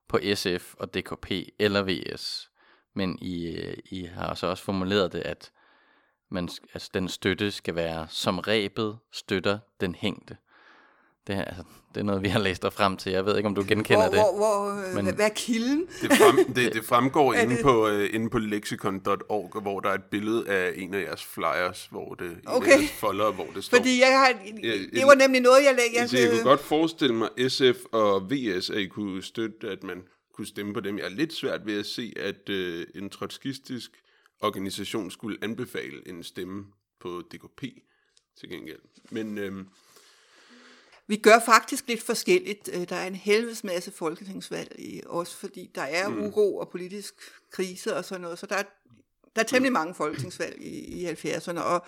[0.08, 2.50] på SF og DKP eller VS.
[2.94, 5.52] Men I, øh, I har så også formuleret det, at
[6.30, 10.36] man, altså, den støtte skal være som rebet støtter den hængte.
[11.26, 11.62] Det, er, altså,
[11.94, 13.12] det er noget, vi har læst dig frem til.
[13.12, 14.18] Jeg ved ikke, om du genkender hvor, det.
[14.18, 15.14] Hvor, hvor, men...
[15.14, 15.86] Hvad er kilden?
[16.02, 20.04] Det, frem, det, det fremgår inde, på, uh, inde på lexicon.org, hvor der er et
[20.10, 22.76] billede af en af jeres flyers, hvor det okay.
[22.76, 23.76] en af folder, hvor det står.
[23.76, 24.32] Fordi jeg har,
[24.92, 26.12] det var nemlig noget, jeg lagde.
[26.14, 30.02] Jeg, jeg kunne godt forestille mig, SF og VS, at I kunne støtte, at man
[30.34, 30.98] kunne stemme på dem.
[30.98, 33.90] Jeg er lidt svært ved at se, at uh, en trotskistisk
[34.42, 36.64] organisation skulle anbefale en stemme
[37.00, 37.62] på DKP
[38.40, 38.80] til gengæld.
[39.10, 39.38] Men...
[39.38, 39.64] Uh,
[41.06, 42.70] vi gør faktisk lidt forskelligt.
[42.72, 46.22] Øh, der er en helvedes masse folketingsvalg, i, også fordi der er mm.
[46.22, 47.14] uro og politisk
[47.50, 48.38] krise og sådan noget.
[48.38, 48.62] Så der er,
[49.36, 51.86] der er temmelig mange folketingsvalg i, i 70'erne, og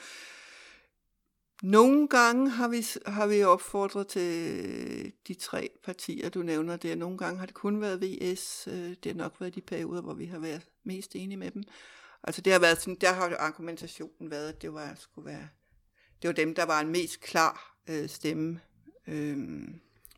[1.62, 6.94] nogle gange har vi, har vi opfordret til de tre partier, du nævner der.
[6.94, 8.68] Nogle gange har det kun været VS.
[8.72, 11.62] Øh, det har nok været de perioder, hvor vi har været mest enige med dem.
[12.22, 15.48] Altså det har været sådan, der har argumentationen været, at det var, skulle være,
[16.22, 18.61] det var dem, der var en mest klar øh, stemme
[19.07, 19.37] øh,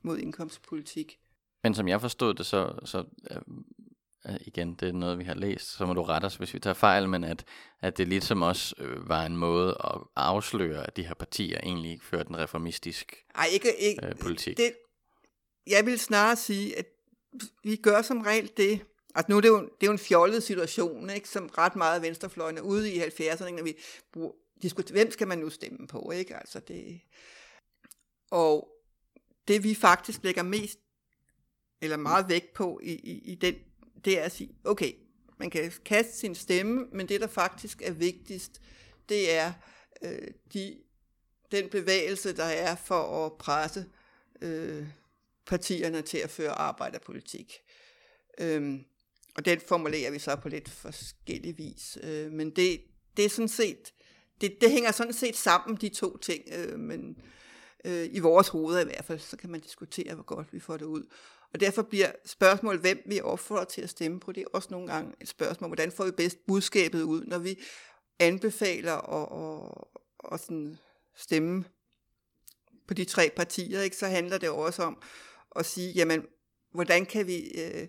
[0.03, 1.19] mod indkomstpolitik.
[1.65, 5.67] Men som jeg forstod det, så, så øh, igen, det er noget, vi har læst,
[5.77, 7.45] så må du rette os, hvis vi tager fejl, men at,
[7.81, 11.91] at det ligesom også øh, var en måde at afsløre, at de her partier egentlig
[11.91, 14.57] ikke førte en reformistisk Ej, ikke, ikke, øh, politik.
[14.57, 14.73] Det,
[15.67, 16.87] jeg vil snarere sige, at
[17.65, 18.81] vi gør som regel det,
[19.15, 22.03] Altså nu er det jo, det er jo en fjollet situation, ikke, som ret meget
[22.03, 23.77] venstrefløjene ude i 70'erne, når vi
[24.13, 26.37] bruger, diskuterer, hvem skal man nu stemme på, ikke?
[26.37, 27.01] Altså det,
[28.31, 28.69] og
[29.49, 30.79] det vi faktisk lægger mest,
[31.81, 33.55] eller meget vægt på i, i, i den,
[34.05, 34.93] det er at sige, okay,
[35.39, 38.63] man kan kaste sin stemme, men det der faktisk er vigtigst,
[39.09, 39.53] det er
[40.03, 40.77] øh, de,
[41.51, 43.87] den bevægelse, der er for at presse
[44.43, 44.87] øh,
[45.47, 47.55] partierne til at føre arbejderpolitik.
[48.41, 48.85] Øhm,
[49.35, 51.99] og den formulerer vi så på lidt forskellig vis.
[52.03, 52.81] Øh, men det,
[53.17, 53.95] det er sådan set,
[54.41, 56.45] det, det hænger sådan set sammen, de to ting.
[56.53, 57.25] Øh, men øh,
[57.85, 60.77] Øh, i vores hoveder i hvert fald, så kan man diskutere, hvor godt vi får
[60.77, 61.03] det ud.
[61.53, 64.87] Og derfor bliver spørgsmålet, hvem vi opfordrer til at stemme på, det er også nogle
[64.93, 67.63] gange et spørgsmål, hvordan får vi bedst budskabet ud, når vi
[68.19, 70.79] anbefaler at, at, at sådan
[71.17, 71.65] stemme
[72.89, 73.97] på de tre partier, ikke?
[73.97, 75.03] så handler det også om
[75.57, 76.27] at sige, jamen,
[76.75, 77.89] hvordan kan vi, øh,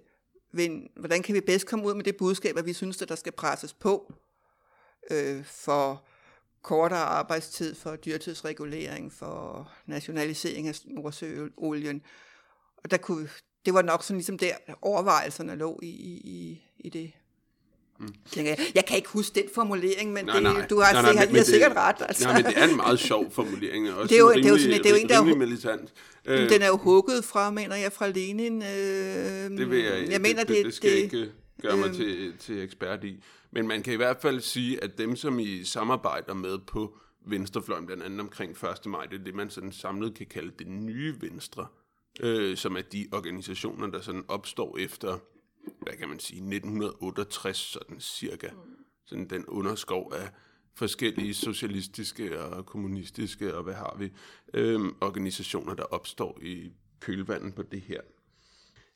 [0.51, 3.15] vinde, hvordan kan vi bedst komme ud med det budskab, at vi synes, at der
[3.15, 4.13] skal presses på
[5.11, 6.05] øh, for
[6.61, 12.01] kortere arbejdstid, for dyrtidsregulering, for nationalisering af Nordsøolien.
[12.77, 13.29] Og der kunne,
[13.65, 17.11] det var nok sådan ligesom der, overvejelserne lå i, i, i det.
[17.99, 18.13] Mm.
[18.75, 21.27] Jeg, kan ikke huske den formulering, men nej, det, nej, du har, nej, nej, sikkert,
[21.27, 21.95] men, men sikkert ret.
[21.99, 22.27] Altså.
[22.27, 23.89] Nej, men det er en meget sjov formulering.
[23.93, 25.93] Også det er jo, rimelig, det er jo, sådan, det er jo en, der militant.
[26.25, 28.61] Den er jo hugget fra, mener jeg, fra Lenin.
[28.61, 28.67] Øh,
[29.57, 32.63] det vil jeg, jeg mener, det, det, det skal det, gøre mig øh, til, til
[32.63, 33.23] ekspert i.
[33.51, 37.85] Men man kan i hvert fald sige, at dem, som I samarbejder med på venstrefløjen,
[37.85, 38.85] blandt andet omkring 1.
[38.85, 41.67] maj, det er det, man sådan samlet kan kalde det nye venstre,
[42.19, 45.17] øh, som er de organisationer, der sådan opstår efter,
[45.81, 48.49] hvad kan man sige, 1968 sådan cirka.
[49.05, 50.29] Sådan den underskov af
[50.75, 54.11] forskellige socialistiske og kommunistiske og hvad har vi,
[54.53, 58.01] øh, organisationer, der opstår i kølvandet på det her.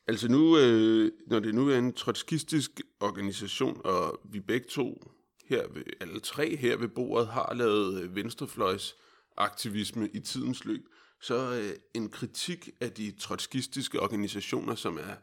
[0.08, 5.14] Altså nu, øh, når det nu er en trotskistisk organisation, og vi begge to
[5.46, 8.96] her, ved, alle tre her ved bordet, har lavet øh, venstrefløjs
[9.38, 10.82] aktivisme i tidens løb,
[11.22, 15.16] så øh, en kritik af de trotskistiske organisationer, som er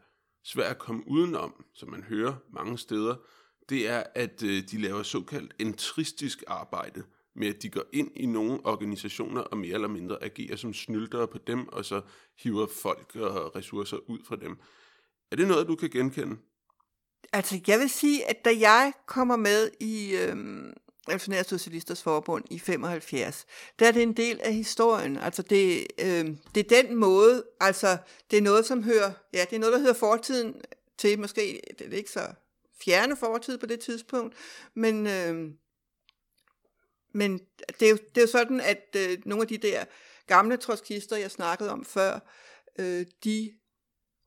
[0.43, 3.15] svært at komme udenom, som man hører mange steder,
[3.69, 7.03] det er, at øh, de laver såkaldt entristisk arbejde
[7.35, 11.27] med, at de går ind i nogle organisationer og mere eller mindre agerer som snyldere
[11.27, 12.01] på dem, og så
[12.37, 14.57] hiver folk og ressourcer ud fra dem.
[15.31, 16.37] Er det noget, du kan genkende?
[17.33, 20.73] Altså, jeg vil sige, at da jeg kommer med i, øhm,
[21.07, 23.45] Revolutionære Socialisters Forbund i 75,
[23.79, 25.17] der er det en del af historien.
[25.17, 27.97] Altså det, øhm, det er den måde, altså
[28.31, 30.61] det er noget, som hører, ja, det er noget, der hører fortiden
[30.97, 32.27] til, måske det er ikke så
[32.85, 34.35] fjerne fortid på det tidspunkt,
[34.75, 35.53] men, Øhm,
[37.13, 37.39] men
[37.79, 39.85] det, er jo, det er jo sådan, at øh, nogle af de der
[40.27, 42.19] gamle trotskister, jeg snakkede om før,
[42.79, 43.53] øh, de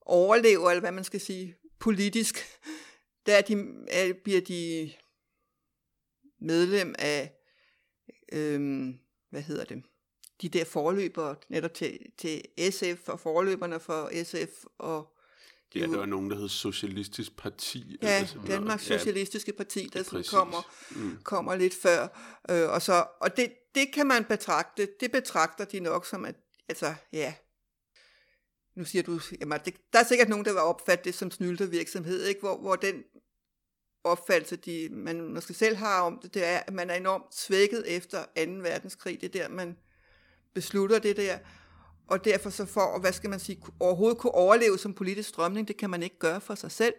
[0.01, 2.35] overlever, eller hvad man skal sige, politisk.
[3.25, 3.53] Der er de,
[3.87, 4.93] er, bliver de
[6.41, 7.33] medlem af,
[8.31, 8.89] øh,
[9.29, 9.83] hvad hedder det,
[10.41, 15.14] de der forløber netop til, til SF og forløberne for SF og
[15.75, 17.97] Ja, der var nogen, der hed Socialistisk Parti.
[18.01, 21.17] Ja, eller Danmarks ja, Socialistiske Parti, der ja, kommer, mm.
[21.23, 22.07] kommer lidt før.
[22.49, 26.35] Øh, og så, og det, det kan man betragte, det betragter de nok som, at,
[26.69, 27.33] altså, ja,
[28.75, 32.25] nu siger du, jamen, det, der er sikkert nogen, der vil opfatte det som snyltervirksomhed,
[32.25, 32.39] ikke?
[32.39, 33.03] Hvor, hvor den
[34.03, 37.83] opfattelse, de, man måske selv har om det, det er, at man er enormt svækket
[37.87, 38.25] efter 2.
[38.51, 39.21] verdenskrig.
[39.21, 39.77] Det er der, man
[40.53, 41.37] beslutter det der.
[42.07, 45.77] Og derfor så for, hvad skal man sige, overhovedet kunne overleve som politisk strømning, det
[45.77, 46.93] kan man ikke gøre for sig selv.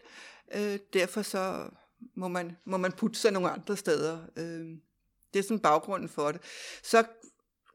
[0.55, 1.69] Øh, derfor så
[2.15, 4.19] må man, må man putte sig nogle andre steder.
[4.37, 4.67] Øh,
[5.35, 6.41] det er sådan baggrunden for det.
[6.83, 7.05] Så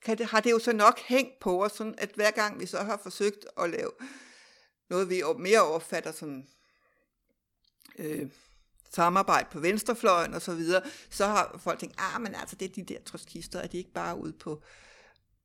[0.02, 2.66] kan det, har det jo så nok hængt på os, sådan at hver gang vi
[2.66, 3.92] så har forsøgt at lave
[4.90, 6.44] noget, vi mere opfatter som
[7.98, 8.30] øh,
[8.90, 12.74] samarbejde på venstrefløjen og så videre, så har folk tænkt, ah, men altså det er
[12.74, 14.64] de der trotskister, er de ikke bare ude på,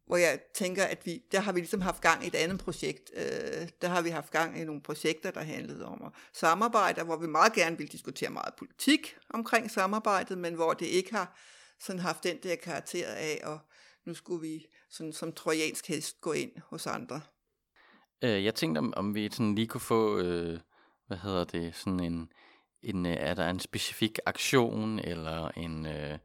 [0.07, 3.11] hvor jeg tænker, at vi, der har vi ligesom haft gang i et andet projekt.
[3.17, 7.17] Øh, der har vi haft gang i nogle projekter, der handlede om at samarbejde, hvor
[7.17, 11.39] vi meget gerne vil diskutere meget politik omkring samarbejdet, men hvor det ikke har
[11.81, 13.59] sådan haft den der karakter af, og
[14.07, 17.21] nu skulle vi sådan som trojansk hest gå ind hos andre.
[18.23, 20.61] Øh, jeg tænkte, om, om vi sådan lige kunne få, øh,
[21.07, 22.33] hvad hedder det, sådan en,
[22.83, 26.19] en, øh, er der en specifik aktion, eller en, øh,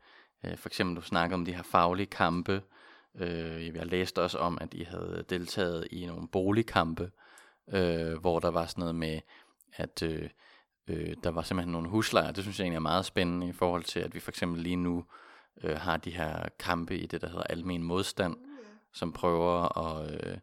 [0.46, 2.62] øh, for eksempel du snakker om de her faglige kampe,
[3.16, 7.12] øh, jeg læste også om, at I havde deltaget i nogle boligkampe,
[7.68, 9.20] øh, hvor der var sådan noget med,
[9.76, 10.30] at øh,
[10.88, 13.84] øh, der var simpelthen nogle huslejer, det synes jeg egentlig er meget spændende i forhold
[13.84, 15.06] til, at vi for eksempel lige nu
[15.64, 18.38] øh, har de her kampe i det, der hedder almen modstand,
[18.94, 20.38] som prøver at, øh,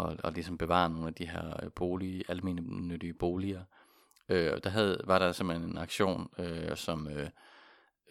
[0.00, 3.62] at, at ligesom bevare nogle af de her bolig, almindelige boliger.
[4.28, 7.28] Øh, der havde, var der simpelthen en aktion, øh, som, øh,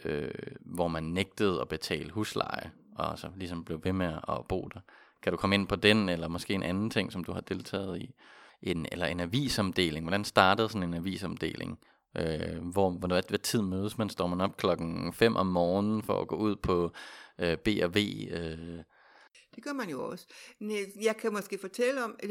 [0.06, 4.70] øh, hvor man nægtede at betale husleje, og så ligesom blev ved med at bo
[4.74, 4.80] der.
[5.22, 8.02] Kan du komme ind på den, eller måske en anden ting, som du har deltaget
[8.02, 8.16] i?
[8.62, 10.06] En, eller en avisomdeling.
[10.06, 11.80] Hvordan startede sådan en avisomdeling?
[12.18, 14.10] Øh, hvor, hvor hvad tid mødes man?
[14.10, 16.92] Står man op klokken 5 om morgenen for at gå ud på
[17.40, 17.98] øh, B og V?
[18.32, 18.84] Øh.
[19.56, 20.28] Det gør man jo også.
[21.02, 22.30] Jeg kan måske fortælle om, at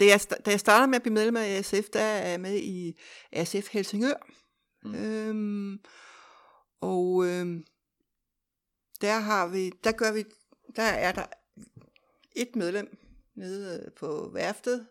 [0.00, 2.56] da jeg, da jeg starter med at blive medlem af ASF, der er jeg med
[2.56, 2.98] i
[3.32, 4.26] ASF Helsingør.
[4.82, 4.94] Mm.
[4.94, 5.80] Øhm,
[6.80, 7.64] og øhm,
[8.98, 10.24] der har vi, der gør vi,
[10.76, 11.26] der er der
[12.36, 12.96] et medlem
[13.34, 14.86] nede på værftet,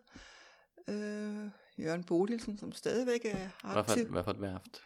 [0.88, 4.08] øh, Jørgen Bodilsen, som stadigvæk er aktiv.
[4.08, 4.82] Hvad for, et værft?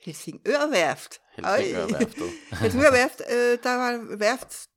[0.00, 1.20] Helsingør Værft.
[1.32, 2.18] Helsingør Værft.
[2.62, 3.22] Helsingør Værft.
[3.30, 4.68] Øh, der var værft,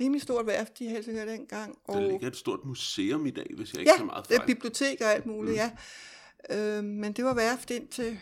[0.00, 1.78] rimelig stort værft i Helsingør dengang.
[1.84, 4.40] Og der ligger et stort museum i dag, hvis jeg ikke ja, så meget fejl.
[4.40, 5.70] Ja, bibliotek og alt muligt, mm.
[6.50, 6.78] ja.
[6.78, 8.20] Øh, men det var værft indtil,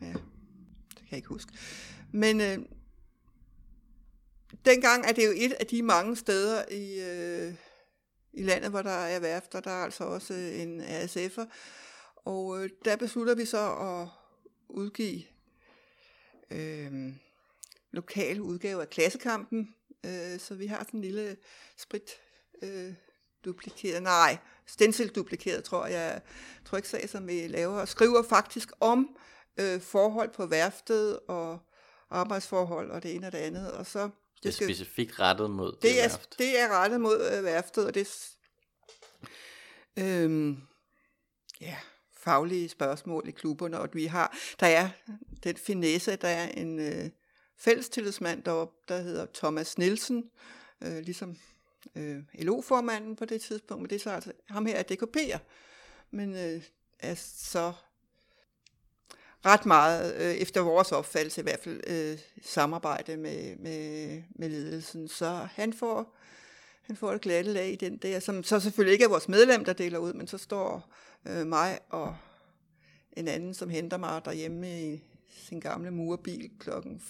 [0.00, 1.52] ja, det kan jeg ikke huske.
[2.12, 2.58] Men øh,
[4.64, 7.54] dengang er det jo et af de mange steder i, øh,
[8.32, 9.60] i landet, hvor der er værfter.
[9.60, 11.44] Der er altså også øh, en ASF'er.
[12.16, 14.08] Og øh, der beslutter vi så at
[14.68, 15.22] udgive
[16.50, 17.12] øh,
[17.90, 19.74] lokal udgave af Klassekampen.
[20.06, 21.36] Øh, så vi har sådan en lille
[21.76, 22.10] sprit
[22.62, 22.94] øh,
[23.44, 26.20] duplikeret, nej, stencil duplikeret, tror jeg,
[26.64, 29.16] tryksag, som vi laver, og skriver faktisk om
[29.56, 31.58] øh, forhold på værftet og
[32.10, 34.10] arbejdsforhold og det ene og det andet, og så
[34.42, 36.38] det er specifikt rettet mod det, det er, værft.
[36.38, 38.28] Det er rettet mod øh, værftet, og det
[39.98, 40.62] øhm,
[41.60, 41.76] ja,
[42.16, 44.88] faglige spørgsmål i klubberne, og vi har, der er
[45.44, 47.10] den finesse, der er en øh,
[47.58, 50.30] fællestillidsmand deroppe, der hedder Thomas Nielsen,
[50.82, 51.36] øh, ligesom
[51.96, 55.38] øh, LO-formanden på det tidspunkt, men det er så altså ham her er DKP'er,
[56.10, 56.62] men øh,
[56.98, 57.72] er så
[59.46, 65.08] ret meget, øh, efter vores opfattelse i hvert fald, øh, samarbejde med, med, med ledelsen.
[65.08, 66.16] Så han får,
[66.82, 69.64] han får et glatte lag i den der, som så selvfølgelig ikke er vores medlem,
[69.64, 70.92] der deler ud, men så står
[71.26, 72.16] øh, mig og
[73.12, 77.02] en anden, som henter mig derhjemme i sin gamle murbil klokken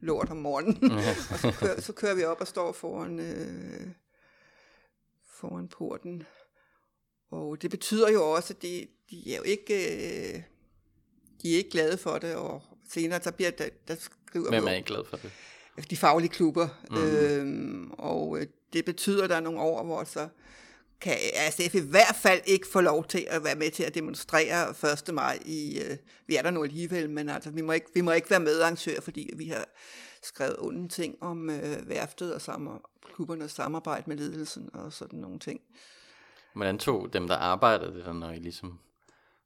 [0.00, 0.92] lort om morgenen.
[1.32, 3.88] og så kører, så kører vi op og står foran, øh,
[5.26, 6.22] foran porten.
[7.30, 9.74] Og det betyder jo også, at de, de er jo ikke...
[10.36, 10.42] Øh,
[11.42, 12.62] de er ikke glade for det, og
[12.92, 15.32] senere så bliver der, der skriver Hvem er ikke glad for det?
[15.90, 16.68] De faglige klubber.
[16.90, 16.96] Mm.
[16.96, 20.28] Øhm, og øh, det betyder, at der er nogle år, hvor så
[21.00, 24.70] kan ASF i hvert fald ikke få lov til at være med til at demonstrere
[25.08, 25.14] 1.
[25.14, 25.38] maj.
[25.44, 28.30] I, øh, vi er der nu alligevel, men altså, vi, må ikke, vi må ikke
[28.30, 29.64] være medarrangør, fordi vi har
[30.22, 32.78] skrevet onde ting om øh, værftet og sammen,
[33.14, 35.60] klubbernes samarbejde med ledelsen og sådan nogle ting.
[36.54, 38.78] Hvordan tog dem, der arbejdede det, når I ligesom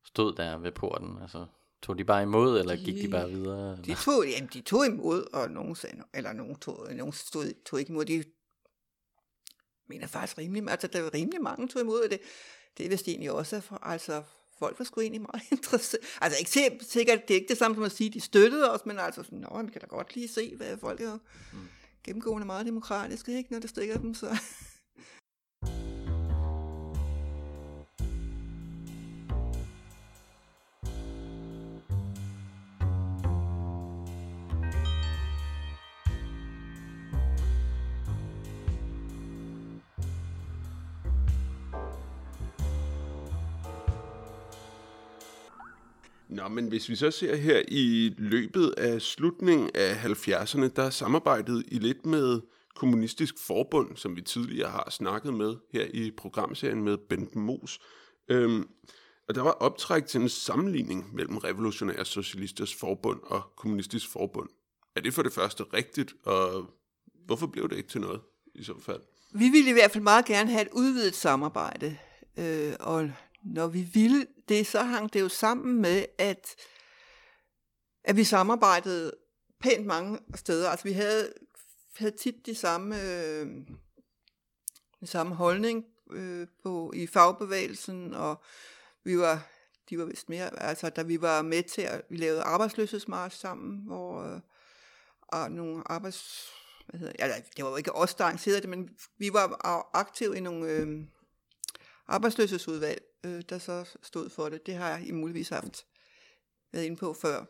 [0.04, 1.18] stod der ved porten?
[1.22, 1.46] Altså,
[1.84, 3.72] tog de bare imod, eller gik de bare videre?
[3.72, 3.82] Eller?
[3.82, 7.80] De tog, jamen, de tog imod, og nogen, sagde, eller nogen, tog, nogen stod, tog
[7.80, 8.04] ikke imod.
[8.04, 8.24] De
[9.88, 12.20] mener faktisk rimelig, altså der var rimelig mange tog imod det.
[12.78, 14.22] Det er vist egentlig også, for, altså
[14.58, 16.02] folk var sgu egentlig meget interesseret.
[16.20, 18.98] Altså ikke sikkert, det er ikke det samme som at sige, de støttede os, men
[18.98, 21.18] altså sådan, nå, vi kan da godt lige se, hvad folk er
[21.52, 21.58] mm.
[22.04, 24.36] gennemgående meget demokratiske, ikke, når det stikker dem, så...
[46.34, 51.64] Nå, men hvis vi så ser her i løbet af slutningen af 70'erne, der samarbejdede
[51.68, 52.40] I lidt med
[52.76, 57.80] Kommunistisk Forbund, som vi tidligere har snakket med her i programserien med Bent Mos.
[58.28, 58.68] Øhm,
[59.28, 64.48] og der var optræk til en sammenligning mellem Revolutionære Socialisters Forbund og Kommunistisk Forbund.
[64.96, 66.70] Er det for det første rigtigt, og
[67.26, 68.20] hvorfor blev det ikke til noget
[68.54, 69.00] i så fald?
[69.34, 71.96] Vi ville i hvert fald meget gerne have et udvidet samarbejde,
[72.38, 73.10] øh, og
[73.44, 76.54] når vi ville det, så hang det jo sammen med, at,
[78.04, 79.12] at vi samarbejdede
[79.60, 80.70] pænt mange steder.
[80.70, 81.32] Altså vi havde,
[81.96, 83.46] havde tit de samme, øh,
[85.00, 88.42] de samme holdning øh, på, i fagbevægelsen, og
[89.04, 89.48] vi var,
[89.90, 93.86] de var vist mere, altså da vi var med til at, vi lavede arbejdsløshedsmarsch sammen,
[93.86, 94.40] hvor øh,
[95.28, 96.48] og nogle arbejds,
[96.86, 98.88] hvad hedder, ja, det var jo ikke os, der arrangerede det, men
[99.18, 99.60] vi var
[99.92, 100.88] aktive i nogle øh,
[102.06, 104.66] arbejdsløshedsudvalg, øh, der så stod for det.
[104.66, 105.86] Det har I muligvis haft
[106.72, 107.44] været inde på før.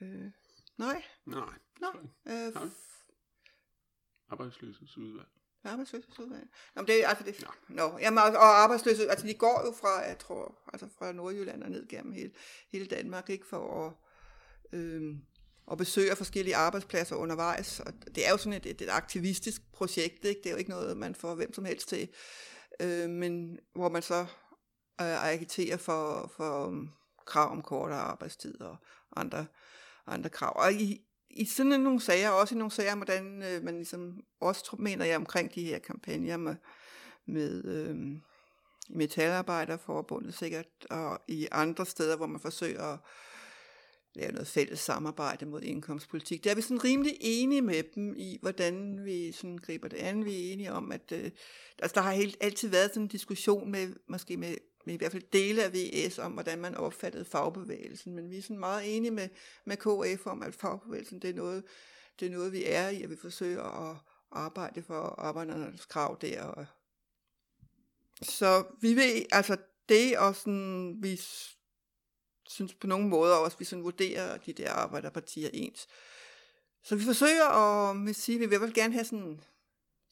[0.00, 0.30] Øh,
[0.78, 1.02] nej?
[1.26, 1.54] Nej.
[1.80, 1.88] Nå,
[2.26, 2.52] øh,
[4.28, 5.28] Arbejdsløshedsudvalg.
[5.64, 6.48] Arbejdsløshedsudvalg.
[6.74, 7.46] Nå, men det, altså det, ja.
[7.68, 11.70] nå, jamen, og arbejdsløshed, altså de går jo fra, jeg tror, altså fra Nordjylland og
[11.70, 12.30] ned gennem hele,
[12.72, 13.92] hele Danmark, ikke, for at,
[14.78, 15.16] øh,
[15.70, 17.80] at besøge forskellige arbejdspladser undervejs.
[17.80, 20.40] Og det er jo sådan et, et, et aktivistisk projekt, ikke?
[20.40, 22.08] det er jo ikke noget, man får hvem som helst til,
[22.80, 24.26] øh, men hvor man så
[25.00, 26.90] øh, agitere for, for um,
[27.26, 28.76] krav om kortere arbejdstid og
[29.16, 29.46] andre,
[30.06, 30.52] andre krav.
[30.56, 34.76] Og i, i sådan nogle sager, også i nogle sager, hvordan øh, man ligesom, også
[34.78, 36.56] mener jeg omkring de her kampagner med,
[37.26, 37.96] med øh,
[38.90, 42.98] Metalarbejderforbundet sikkert, og i andre steder, hvor man forsøger at
[44.14, 46.44] lave noget fælles samarbejde mod indkomstpolitik.
[46.44, 50.24] Der er vi sådan rimelig enige med dem i, hvordan vi sådan griber det an.
[50.24, 51.30] Vi er enige om, at øh,
[51.78, 55.12] altså, der har helt, altid været sådan en diskussion med, måske med med i hvert
[55.12, 58.14] fald dele af VS om, hvordan man opfattede fagbevægelsen.
[58.14, 59.28] Men vi er sådan meget enige med,
[59.64, 61.64] med KF om, at fagbevægelsen det er, noget,
[62.20, 63.96] det er noget, vi er i, og vi forsøger at
[64.30, 66.42] arbejde for arbejdernes krav der.
[66.42, 66.66] Og
[68.22, 69.56] så vi ved, altså
[69.88, 71.20] det og sådan, vi
[72.48, 75.88] synes på nogle måder også, vi sådan vurderer de der arbejderpartier ens.
[76.82, 79.40] Så vi forsøger at vil sige, vi vil gerne have sådan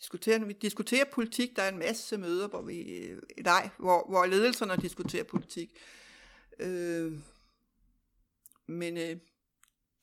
[0.00, 3.08] diskuterer, vi diskuterer politik, der er en masse møder, hvor vi,
[3.44, 5.70] nej, hvor, hvor ledelserne diskuterer politik.
[6.60, 7.12] Øh,
[8.66, 9.16] men øh,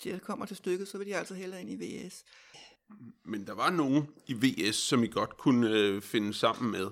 [0.04, 2.26] det kommer til stykket, så vil de altså hellere ind i VS.
[3.24, 6.88] Men der var nogen i VS, som I godt kunne øh, finde sammen med,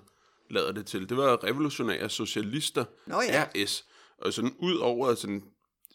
[0.49, 1.09] lader det til.
[1.09, 3.47] Det var revolutionære socialister, Nå ja.
[3.55, 3.85] RS.
[4.17, 5.43] Og sådan ud over sådan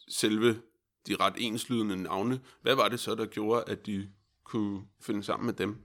[0.09, 0.61] selve
[1.07, 4.11] de ret enslydende navne, hvad var det så, der gjorde, at de
[4.45, 5.77] kunne finde sammen med dem?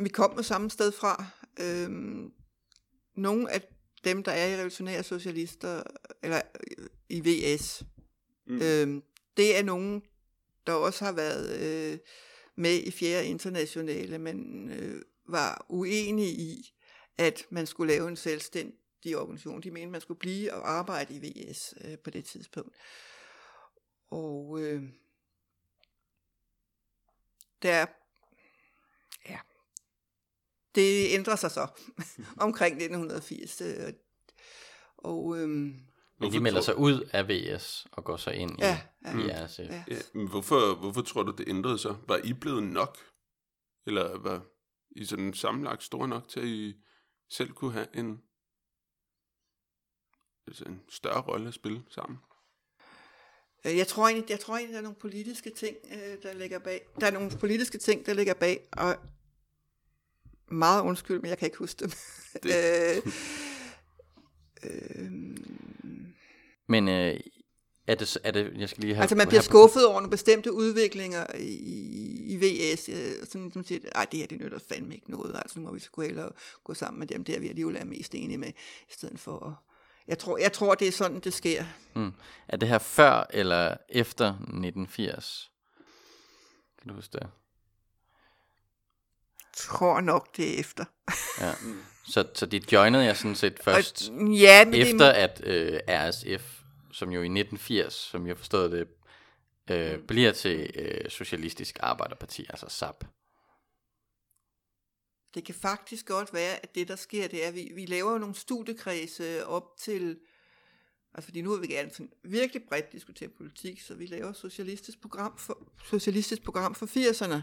[0.00, 1.24] Vi kom jo samme sted fra.
[1.60, 2.32] Øhm,
[3.14, 3.62] nogle af
[4.04, 5.82] dem, der er i revolutionære socialister,
[6.22, 6.42] eller
[7.08, 7.82] i VS,
[8.46, 8.62] mm.
[8.62, 9.02] øhm,
[9.36, 10.02] det er nogen,
[10.66, 11.98] der også har været øh,
[12.56, 16.74] med i fjerde internationale, men øh, var uenige i,
[17.18, 19.62] at man skulle lave en selvstændig organisation.
[19.62, 22.76] De mente, man skulle blive og arbejde i VS øh, på det tidspunkt.
[24.10, 24.82] Og øh,
[27.62, 27.86] der
[30.74, 31.66] det ændrer sig så
[32.46, 33.60] omkring 1980.
[33.60, 33.92] Øh,
[34.98, 35.74] og, øhm,
[36.20, 39.44] men de melder sig ud af VS og går så ind ja, i, ja, i
[39.44, 39.58] RSF.
[39.60, 39.84] Ja.
[39.88, 41.96] Ja, men hvorfor, hvorfor tror du, det ændrede sig?
[42.08, 42.98] Var I blevet nok?
[43.86, 44.46] Eller var
[44.90, 46.74] I sådan sammenlagt store nok til, at I
[47.30, 48.18] selv kunne have en,
[50.46, 52.18] altså en større rolle at spille sammen?
[53.66, 56.58] Øh, jeg tror egentlig, jeg tror egentlig, der er nogle politiske ting, øh, der ligger
[56.58, 56.86] bag.
[57.00, 58.96] Der er nogle politiske ting, der ligger bag, og
[60.50, 61.90] meget undskyld, men jeg kan ikke huske dem.
[62.42, 62.52] Det.
[62.94, 63.02] øh,
[64.64, 65.10] øh,
[66.68, 67.20] men øh,
[67.86, 69.02] er det, er det, jeg skal lige have...
[69.02, 71.56] Altså man bliver skuffet over nogle bestemte udviklinger i,
[72.26, 75.58] i VS, øh, sådan som siger, ej det her det nytter fandme ikke noget, altså
[75.58, 76.30] nu må vi sgu hellere
[76.64, 78.48] gå sammen med dem der, vi alligevel er mest enige med,
[78.88, 79.52] i stedet for at
[80.08, 81.64] jeg tror, jeg tror, det er sådan, det sker.
[81.94, 82.12] Mm.
[82.48, 85.50] Er det her før eller efter 1980?
[86.78, 87.28] Kan du huske det?
[89.56, 90.84] Tror nok, det er efter.
[91.40, 91.52] ja.
[92.04, 95.12] Så, så de joinede jeg sådan set først, Og, ja, men efter det...
[95.12, 96.60] at øh, RSF,
[96.92, 98.88] som jo i 1980, som jeg forstod det,
[99.70, 100.06] øh, mm.
[100.06, 103.04] bliver til øh, Socialistisk Arbejderparti, altså SAP.
[105.34, 108.18] Det kan faktisk godt være, at det der sker, det er, at vi, vi laver
[108.18, 110.18] nogle studiekredse op til,
[111.14, 115.00] altså fordi nu vil vi gerne sådan virkelig bredt diskutere politik, så vi laver socialistisk
[115.00, 117.42] program for, socialistisk program for 80'erne,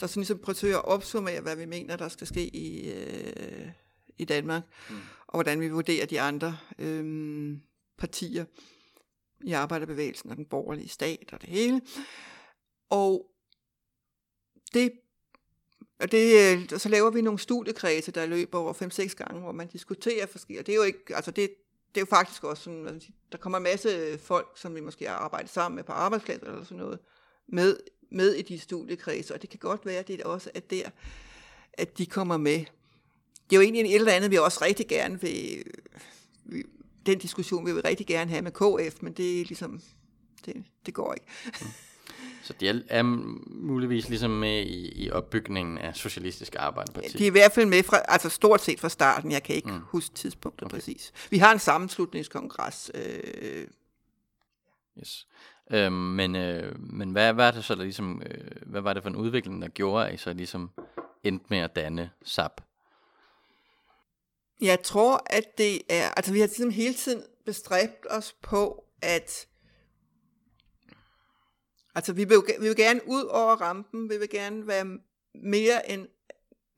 [0.00, 3.68] der sådan ligesom prøver at opsummere, hvad vi mener, der skal ske i, øh,
[4.18, 4.96] i Danmark, mm.
[5.26, 7.56] og hvordan vi vurderer de andre øh,
[7.98, 8.44] partier
[9.44, 11.80] i arbejderbevægelsen og den borgerlige stat og det hele.
[12.90, 13.30] Og
[14.74, 14.92] det
[16.00, 19.68] og det, øh, så laver vi nogle studiekredse, der løber over 5-6 gange, hvor man
[19.68, 20.62] diskuterer forskellige.
[20.62, 21.50] Det er jo ikke, altså det,
[21.94, 23.00] det er jo faktisk også sådan,
[23.32, 26.64] der kommer en masse folk, som vi måske har arbejdet sammen med på arbejdspladser eller
[26.64, 26.98] sådan noget,
[27.48, 27.76] med,
[28.10, 30.90] med i de studiekredse, og det kan godt være, at det også er der,
[31.72, 32.58] at de kommer med.
[33.50, 35.64] Det er jo egentlig et eller andet, vi også rigtig gerne vil,
[37.06, 39.80] den diskussion vil vi rigtig gerne have med KF, men det er ligesom,
[40.46, 41.26] det, det går ikke.
[41.60, 41.66] Mm.
[42.42, 43.02] Så de er,
[43.46, 47.18] muligvis ligesom med i, i opbygningen af Socialistisk Arbejderparti?
[47.18, 49.32] De er i hvert fald med, fra, altså stort set fra starten.
[49.32, 49.80] Jeg kan ikke mm.
[49.84, 50.76] huske tidspunktet okay.
[50.76, 51.12] præcis.
[51.30, 52.90] Vi har en sammenslutningskongres.
[52.94, 53.66] Øh.
[54.98, 55.26] Yes.
[55.70, 59.02] Øhm, men øh, men hvad, hvad, er det så, der ligesom, øh, hvad var det
[59.02, 60.70] for en udvikling, der gjorde, at I så ligesom
[61.24, 62.60] endte med at danne SAP?
[64.60, 69.48] Jeg tror, at det er, altså vi har ligesom hele tiden bestræbt os på, at
[71.94, 74.98] Altså, vi vil, vi vil gerne ud over rampen, vi vil gerne være
[75.34, 76.08] mere end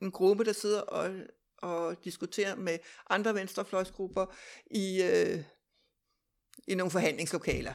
[0.01, 1.11] en gruppe, der sidder og,
[1.57, 2.77] og diskuterer med
[3.09, 4.25] andre venstrefløjsgrupper
[4.71, 5.43] i, øh,
[6.67, 7.73] i nogle forhandlingslokaler.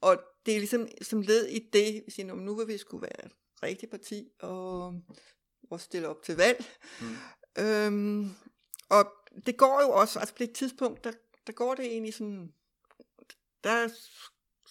[0.00, 3.26] Og det er ligesom som led i det, vi siger, nu vil vi skulle være
[3.26, 3.32] et
[3.62, 5.00] rigtigt parti og,
[5.70, 6.64] og stille op til valg.
[7.00, 7.16] Mm.
[7.58, 8.30] Øhm,
[8.88, 9.12] og
[9.46, 11.12] det går jo også, altså på et tidspunkt, der,
[11.46, 12.52] der går det egentlig sådan,
[13.64, 13.88] der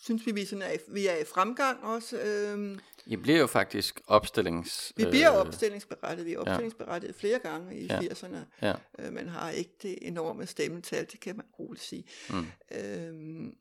[0.02, 2.20] synes vi, vi, sådan er, vi er i fremgang også.
[2.22, 4.94] Øhm, I bliver jo faktisk opstillings...
[4.98, 6.26] Vi bliver øh, opstillingsberettet.
[6.26, 7.14] Vi er opstillingsberettet ja.
[7.14, 8.00] flere gange i ja.
[8.00, 8.38] 80'erne.
[8.62, 8.74] Ja.
[9.00, 12.04] Øh, man har ikke det enorme stemmetal, det kan man roligt sige.
[12.30, 12.46] Mm.
[12.72, 13.56] Øhm,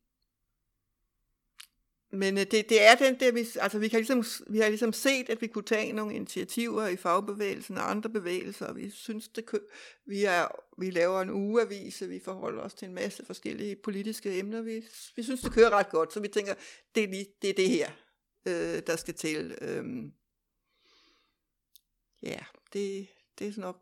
[2.12, 4.92] men øh, det, det er den der, vi, altså vi, kan ligesom, vi har ligesom
[4.92, 9.28] set, at vi kunne tage nogle initiativer i fagbevægelsen og andre bevægelser, og vi synes,
[9.28, 9.58] det kø,
[10.06, 10.48] vi, er,
[10.78, 14.84] vi laver en ugeavise, vi forholder os til en masse forskellige politiske emner, vi,
[15.16, 16.54] vi synes, det kører ret godt, så vi tænker,
[16.94, 17.90] det er, lige, det, er det her,
[18.46, 19.58] øh, der skal til.
[19.61, 19.84] Øh,
[22.22, 22.38] ja,
[22.72, 23.06] det,
[23.38, 23.76] det er nok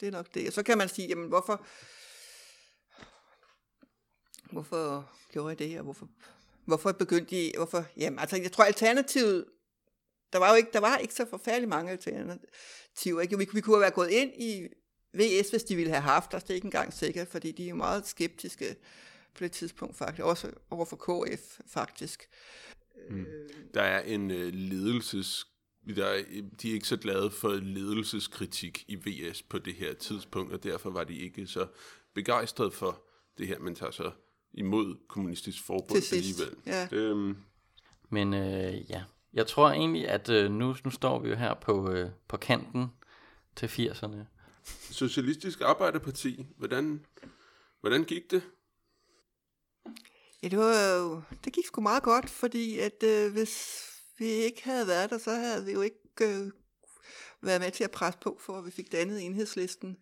[0.00, 0.46] det er nok det.
[0.46, 1.66] Og så kan man sige, jamen hvorfor,
[4.52, 5.82] hvorfor gjorde jeg det, her?
[5.82, 6.08] hvorfor
[6.70, 9.44] Hvorfor begyndte de, hvorfor, jamen altså, jeg tror alternativet,
[10.32, 13.20] der var jo ikke, der var ikke så forfærdeligt mange alternativer.
[13.20, 13.38] Ikke?
[13.38, 14.66] Vi, vi kunne have været gået ind i
[15.14, 17.74] VS, hvis de ville have haft os, det er ikke engang sikkert, fordi de er
[17.74, 18.76] meget skeptiske
[19.34, 22.28] på det tidspunkt faktisk, også over for KF faktisk.
[23.10, 23.26] Mm.
[23.74, 25.46] Der er en uh, ledelses
[25.96, 26.22] der er,
[26.62, 30.90] de er ikke så glade for ledelseskritik i VS på det her tidspunkt, og derfor
[30.90, 31.66] var de ikke så
[32.14, 33.02] begejstrede for
[33.38, 34.10] det her, men tager så
[34.54, 36.56] imod kommunistisk forbund Til alligevel.
[36.66, 36.88] Ja.
[36.92, 37.36] Øhm.
[38.10, 41.90] Men øh, ja, jeg tror egentlig, at øh, nu, nu står vi jo her på,
[41.90, 42.86] øh, på kanten
[43.56, 44.16] til 80'erne.
[44.90, 47.06] Socialistisk Arbejderparti, hvordan,
[47.80, 48.42] hvordan gik det?
[50.42, 53.84] Ja, det, var, jo, det gik sgu meget godt, fordi at øh, hvis
[54.18, 56.50] vi ikke havde været der, så havde vi jo ikke øh,
[57.42, 59.96] været med til at presse på, for at vi fik dannet enhedslisten.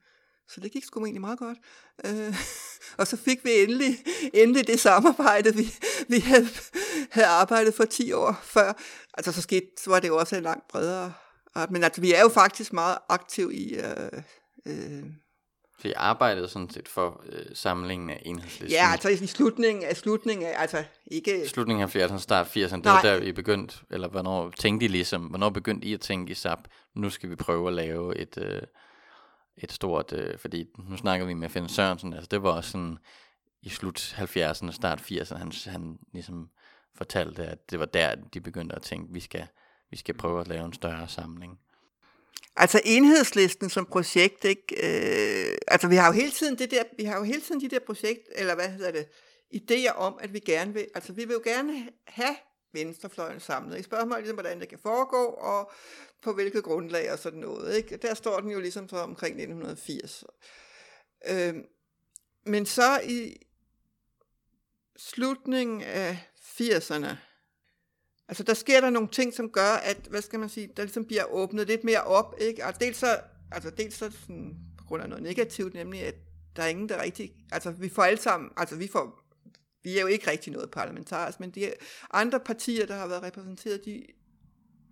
[0.48, 1.58] Så det gik sgu egentlig meget godt.
[2.04, 2.34] Øh,
[2.98, 3.98] og så fik vi endelig,
[4.34, 5.74] endelig det samarbejde, vi,
[6.08, 6.48] vi havde,
[7.10, 8.72] havde arbejdet for 10 år før.
[9.14, 11.12] Altså så, skete, så var det jo også en langt bredere
[11.54, 11.70] art.
[11.70, 13.74] Men altså, vi er jo faktisk meget aktive i...
[13.74, 14.22] Øh,
[14.66, 15.04] øh,
[15.82, 18.70] så I arbejdede sådan set for øh, samlingen af enhedslisten?
[18.70, 21.48] Ja, altså i slutningen af slutningen af, altså ikke...
[21.48, 25.22] Slutningen af 80'erne, start 80'erne, det var der I begyndte, eller hvornår tænkte I ligesom,
[25.22, 26.58] hvornår begyndte I at tænke i SAP,
[26.94, 28.62] nu skal vi prøve at lave et, øh,
[29.62, 32.98] et stort, øh, fordi nu snakker vi med Finn Sørensen, altså det var også sådan
[33.62, 36.48] i slut 70'erne, start 80'erne, han, han ligesom
[36.96, 39.46] fortalte, at det var der, de begyndte at tænke, vi skal,
[39.90, 41.58] vi skal prøve at lave en større samling.
[42.56, 44.62] Altså enhedslisten som projekt, ikke?
[44.82, 47.68] Øh, altså vi har jo hele tiden det der, vi har jo hele tiden de
[47.68, 49.06] der projekt, eller hvad hedder det,
[49.54, 52.36] idéer om, at vi gerne vil, altså vi vil jo gerne have
[52.72, 53.76] venstrefløjen samlet.
[53.76, 53.86] Ikke?
[53.86, 55.72] Spørgsmålet er ligesom, hvordan det kan foregå, og
[56.22, 57.76] på hvilket grundlag og sådan noget.
[57.76, 57.96] Ikke?
[57.96, 60.24] Der står den jo ligesom så omkring 1980.
[61.30, 61.54] Øh,
[62.46, 63.36] men så i
[64.96, 67.16] slutningen af 80'erne,
[68.28, 71.04] altså der sker der nogle ting, som gør, at, hvad skal man sige, der ligesom
[71.04, 72.66] bliver åbnet lidt mere op, ikke?
[72.66, 73.20] Og dels så,
[73.52, 76.14] altså dels så sådan, på grund af noget negativt, nemlig at
[76.56, 79.20] der er ingen, der rigtig, altså vi får alle sammen, altså vi får,
[79.82, 81.72] vi er jo ikke rigtig noget parlamentarisk, men de
[82.10, 84.06] andre partier, der har været repræsenteret, de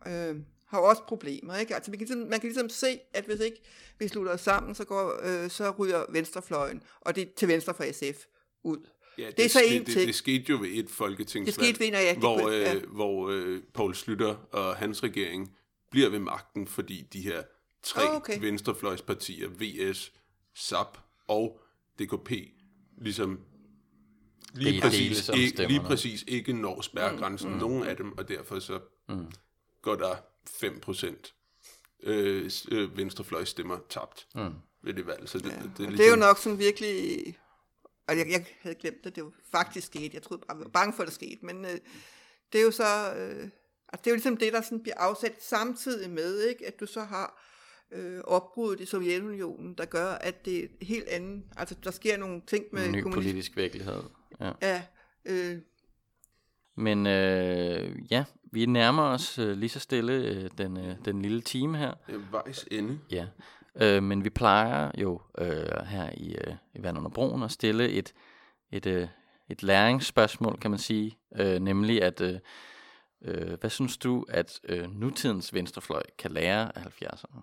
[0.06, 0.36] øh,
[0.66, 1.74] har også problemer, ikke?
[1.74, 3.62] Altså vi kan, ligesom, man kan ligesom se, at hvis ikke
[3.98, 7.74] vi slutter os sammen, så, går, øh, så ryger venstrefløjen, og det er til venstre
[7.74, 8.24] for SF,
[8.64, 8.78] ud.
[9.18, 11.76] Ja, det, det er så en det, det, det skete jo ved et folketingsvalg, det
[11.76, 12.78] skete ved, ja, det hvor, øh, ja.
[12.78, 15.56] hvor øh, Poul Slytter og hans regering
[15.90, 17.42] bliver ved magten, fordi de her
[17.82, 18.40] tre oh, okay.
[18.40, 20.12] venstrefløjspartier, VS,
[20.54, 20.98] SAP
[21.28, 21.60] og
[21.98, 22.32] DKP,
[22.98, 23.40] ligesom
[24.54, 27.60] lige, det præcis, ikke, lige præcis ikke når spærregrænsen, mm, mm.
[27.60, 29.26] nogen af dem, og derfor så mm.
[29.82, 30.16] går der
[30.50, 31.32] 5%
[32.02, 34.54] øh, øh, venstrefløjstemmer tabt mm.
[34.82, 35.28] ved det valg.
[35.28, 35.50] Så det, ja.
[35.50, 37.36] det, det, er ligesom, det er jo nok sådan virkelig
[38.08, 40.14] og jeg, jeg havde glemt det, det var faktisk sket.
[40.14, 41.46] Jeg troede bare, jeg var bange for, at det skete.
[41.46, 41.78] Men øh,
[42.52, 43.42] det er jo så, øh,
[43.88, 46.66] altså det er jo ligesom det, der sådan bliver afsat samtidig med, ikke?
[46.66, 47.42] at du så har
[47.92, 52.42] øh, opbruddet i Sovjetunionen, der gør, at det er helt andet, altså der sker nogle
[52.46, 52.86] ting med...
[52.86, 54.02] En ny kommunist- politisk virkelighed.
[54.40, 54.52] Ja.
[54.62, 54.82] ja
[55.24, 55.58] øh,
[56.76, 58.24] men øh, ja,
[58.56, 61.94] vi nærmer os øh, lige så stille øh, den, øh, den lille time her.
[62.08, 62.98] Ja, vejs ende.
[63.10, 63.26] Ja.
[63.80, 67.88] Øh, men vi plejer jo øh, her i, øh, i Vand under Broen at stille
[67.88, 68.14] et,
[68.72, 69.08] et, øh,
[69.50, 71.18] et læringsspørgsmål, kan man sige.
[71.36, 72.38] Øh, nemlig at, øh,
[73.22, 77.40] øh, hvad synes du, at øh, nutidens venstrefløj kan lære af 70'erne?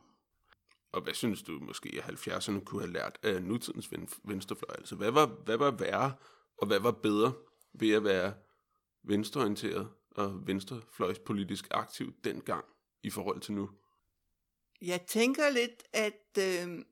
[0.91, 3.89] Og hvad synes du måske, at 70'erne kunne have lært af nutidens
[4.23, 4.75] venstrefløj?
[4.77, 6.13] Altså, hvad var, hvad var værre,
[6.57, 7.33] og hvad var bedre
[7.73, 8.33] ved at være
[9.03, 12.65] venstreorienteret og venstrefløjspolitisk aktiv dengang
[13.03, 13.69] i forhold til nu?
[14.81, 16.85] Jeg tænker lidt, at øh,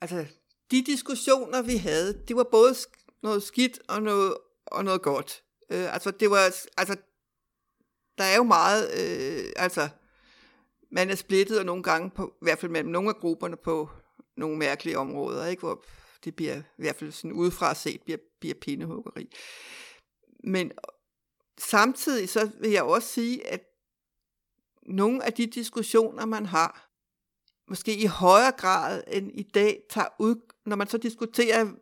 [0.00, 0.26] altså,
[0.70, 2.74] de diskussioner, vi havde, det var både
[3.22, 4.36] noget skidt og noget,
[4.66, 5.42] og noget godt.
[5.70, 6.38] Øh, altså, det var,
[6.76, 6.96] altså,
[8.18, 9.88] der er jo meget, øh, altså,
[10.90, 13.90] man er splittet, og nogle gange, på, i hvert fald mellem nogle af grupperne, på
[14.36, 15.60] nogle mærkelige områder, ikke?
[15.60, 15.84] hvor
[16.24, 19.28] det bliver, i hvert fald sådan udefra set, bliver, bliver pindehuggeri.
[20.44, 20.72] Men
[21.68, 23.60] samtidig så vil jeg også sige, at
[24.86, 26.88] nogle af de diskussioner, man har,
[27.68, 30.34] måske i højere grad end i dag, tager ud,
[30.66, 31.72] når man så diskuterer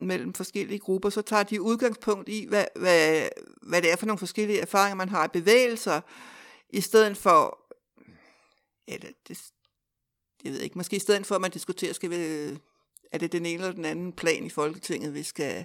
[0.00, 3.28] mellem forskellige grupper, så tager de udgangspunkt i, hvad, hvad,
[3.62, 6.00] hvad det er for nogle forskellige erfaringer, man har i bevægelser,
[6.70, 7.58] i stedet for,
[8.88, 9.38] eller det,
[10.44, 12.16] jeg ved ikke, måske i stedet for, at man diskuterer, skal vi,
[13.12, 15.64] er det den ene eller den anden plan i Folketinget, vi skal,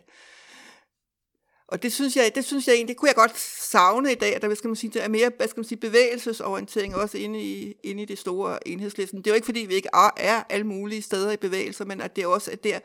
[1.72, 4.36] og det synes jeg, det synes jeg egentlig, det kunne jeg godt savne i dag,
[4.36, 7.42] at der skal man sige, der er mere hvad skal man sige, bevægelsesorientering også inde
[7.42, 9.20] i, inde i det store enhedslisten.
[9.20, 12.16] Det er jo ikke fordi, vi ikke er alle mulige steder i bevægelser, men at
[12.16, 12.80] det også er der,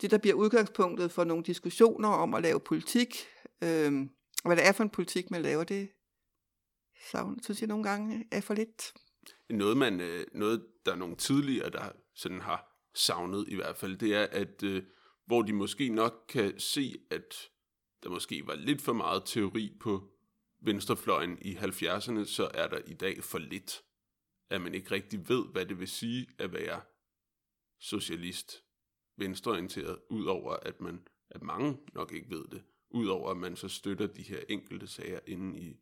[0.00, 3.26] det der bliver udgangspunktet for nogle diskussioner om at lave politik,
[3.62, 4.10] øhm,
[4.44, 5.88] og hvad det er for en politik, man laver, det
[7.10, 8.92] savner, synes jeg nogle gange er for lidt.
[9.50, 13.96] Noget, man, øh, noget der er nogle tidligere, der sådan har savnet i hvert fald,
[13.96, 14.82] det er, at øh,
[15.26, 17.34] hvor de måske nok kan se, at
[18.04, 20.02] der måske var lidt for meget teori på
[20.60, 23.84] venstrefløjen i 70'erne, så er der i dag for lidt,
[24.50, 26.80] at man ikke rigtig ved, hvad det vil sige at være
[27.80, 28.64] socialist,
[29.16, 34.06] venstreorienteret, udover at man, at mange nok ikke ved det, udover at man så støtter
[34.06, 35.76] de her enkelte sager inde i,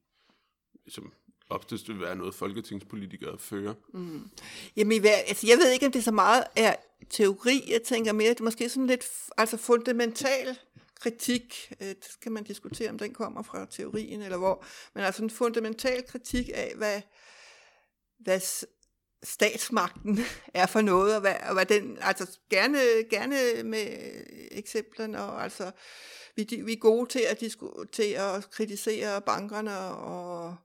[0.89, 1.13] som
[1.49, 3.75] oftest vil være noget, folketingspolitikere fører.
[3.93, 4.31] Mm.
[4.77, 6.77] Jamen, altså, jeg ved ikke, om det så meget er
[7.11, 7.63] teori.
[7.69, 9.05] Jeg tænker mere, det er måske sådan lidt
[9.39, 10.59] altså fundamental
[11.03, 15.23] kritik, øh, det skal man diskutere, om den kommer fra teorien eller hvor, men altså
[15.23, 17.01] en fundamental kritik af, hvad,
[18.19, 18.41] hvad
[19.23, 20.19] statsmagten
[20.55, 22.79] er for noget, og hvad, og hvad den, altså gerne,
[23.11, 23.87] gerne med
[24.51, 25.71] eksemplerne, og altså,
[26.37, 30.57] vi, vi er gode til at diskutere og kritisere bankerne og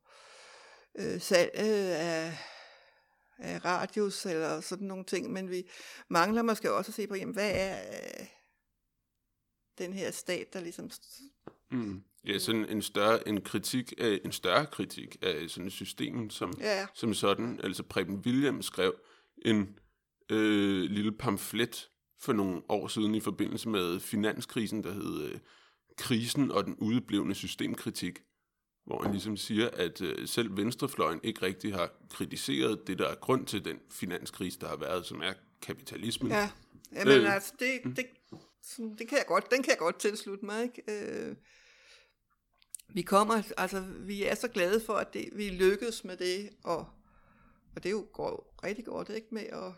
[1.00, 2.38] øh, salget af,
[3.40, 5.70] af radius eller sådan nogle ting, men vi
[6.10, 7.78] mangler måske også at se på, jamen, hvad er,
[9.78, 10.90] den her stat, der ligesom...
[11.72, 12.04] Mm.
[12.28, 16.54] Ja, sådan en større, en kritik af, en større kritik af sådan et system som,
[16.60, 16.88] ja.
[16.94, 17.60] som sådan.
[17.64, 18.96] Altså Preben William skrev
[19.46, 19.80] en
[20.30, 25.40] øh, lille pamflet for nogle år siden i forbindelse med finanskrisen, der hed øh,
[25.98, 28.20] Krisen og den udeblevende systemkritik,
[28.86, 33.16] hvor han ligesom siger, at øh, selv venstrefløjen ikke rigtig har kritiseret det, der er
[33.16, 36.32] grund til den finanskrise, der har været, som er kapitalismen.
[36.32, 36.50] Ja,
[36.92, 38.06] Jamen, øh, altså, det, det,
[38.68, 40.84] sådan, det kan jeg godt, den kan jeg godt tilslutte mig, ikke?
[40.88, 41.36] Øh,
[42.90, 46.80] vi kommer, altså, vi er så glade for, at det, vi lykkedes med det, og,
[47.76, 49.74] og det er jo går rigtig godt, ikke, med at,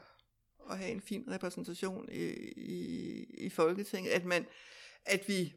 [0.71, 2.25] at have en fin repræsentation i,
[2.57, 4.45] i, i Folketinget, at man,
[5.05, 5.53] at vi,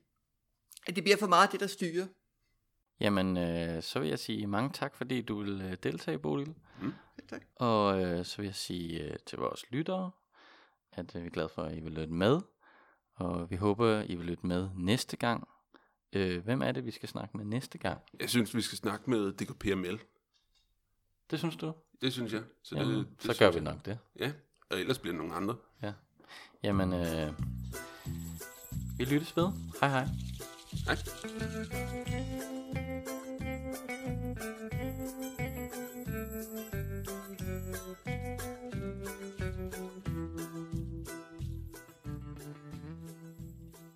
[0.87, 2.07] at det bliver for meget det, der styrer.
[3.01, 6.55] Jamen, øh, så vil jeg sige mange tak, fordi du vil øh, deltage, Bodil.
[6.83, 6.93] Mm.
[7.29, 7.43] Tak.
[7.57, 10.11] Og øh, så vil jeg sige øh, til vores lyttere,
[10.93, 12.41] at øh, vi er glade for, at I vil lytte med.
[13.15, 15.49] Og vi håber, I vil lytte med næste gang.
[16.13, 18.01] Øh, hvem er det, vi skal snakke med næste gang?
[18.21, 20.01] Jeg synes, vi skal snakke med DKPML.
[21.31, 21.73] Det synes du?
[22.01, 22.43] Det synes jeg.
[22.63, 23.99] Så, Jamen, det, det så gør vi nok det.
[24.19, 24.33] Ja,
[24.71, 25.57] og ellers bliver det nogle andre.
[25.83, 25.93] Ja.
[26.63, 27.33] Jamen, øh,
[28.99, 29.49] vi lyttes ved.
[29.81, 30.07] Hej hej.
[30.87, 32.53] Hej.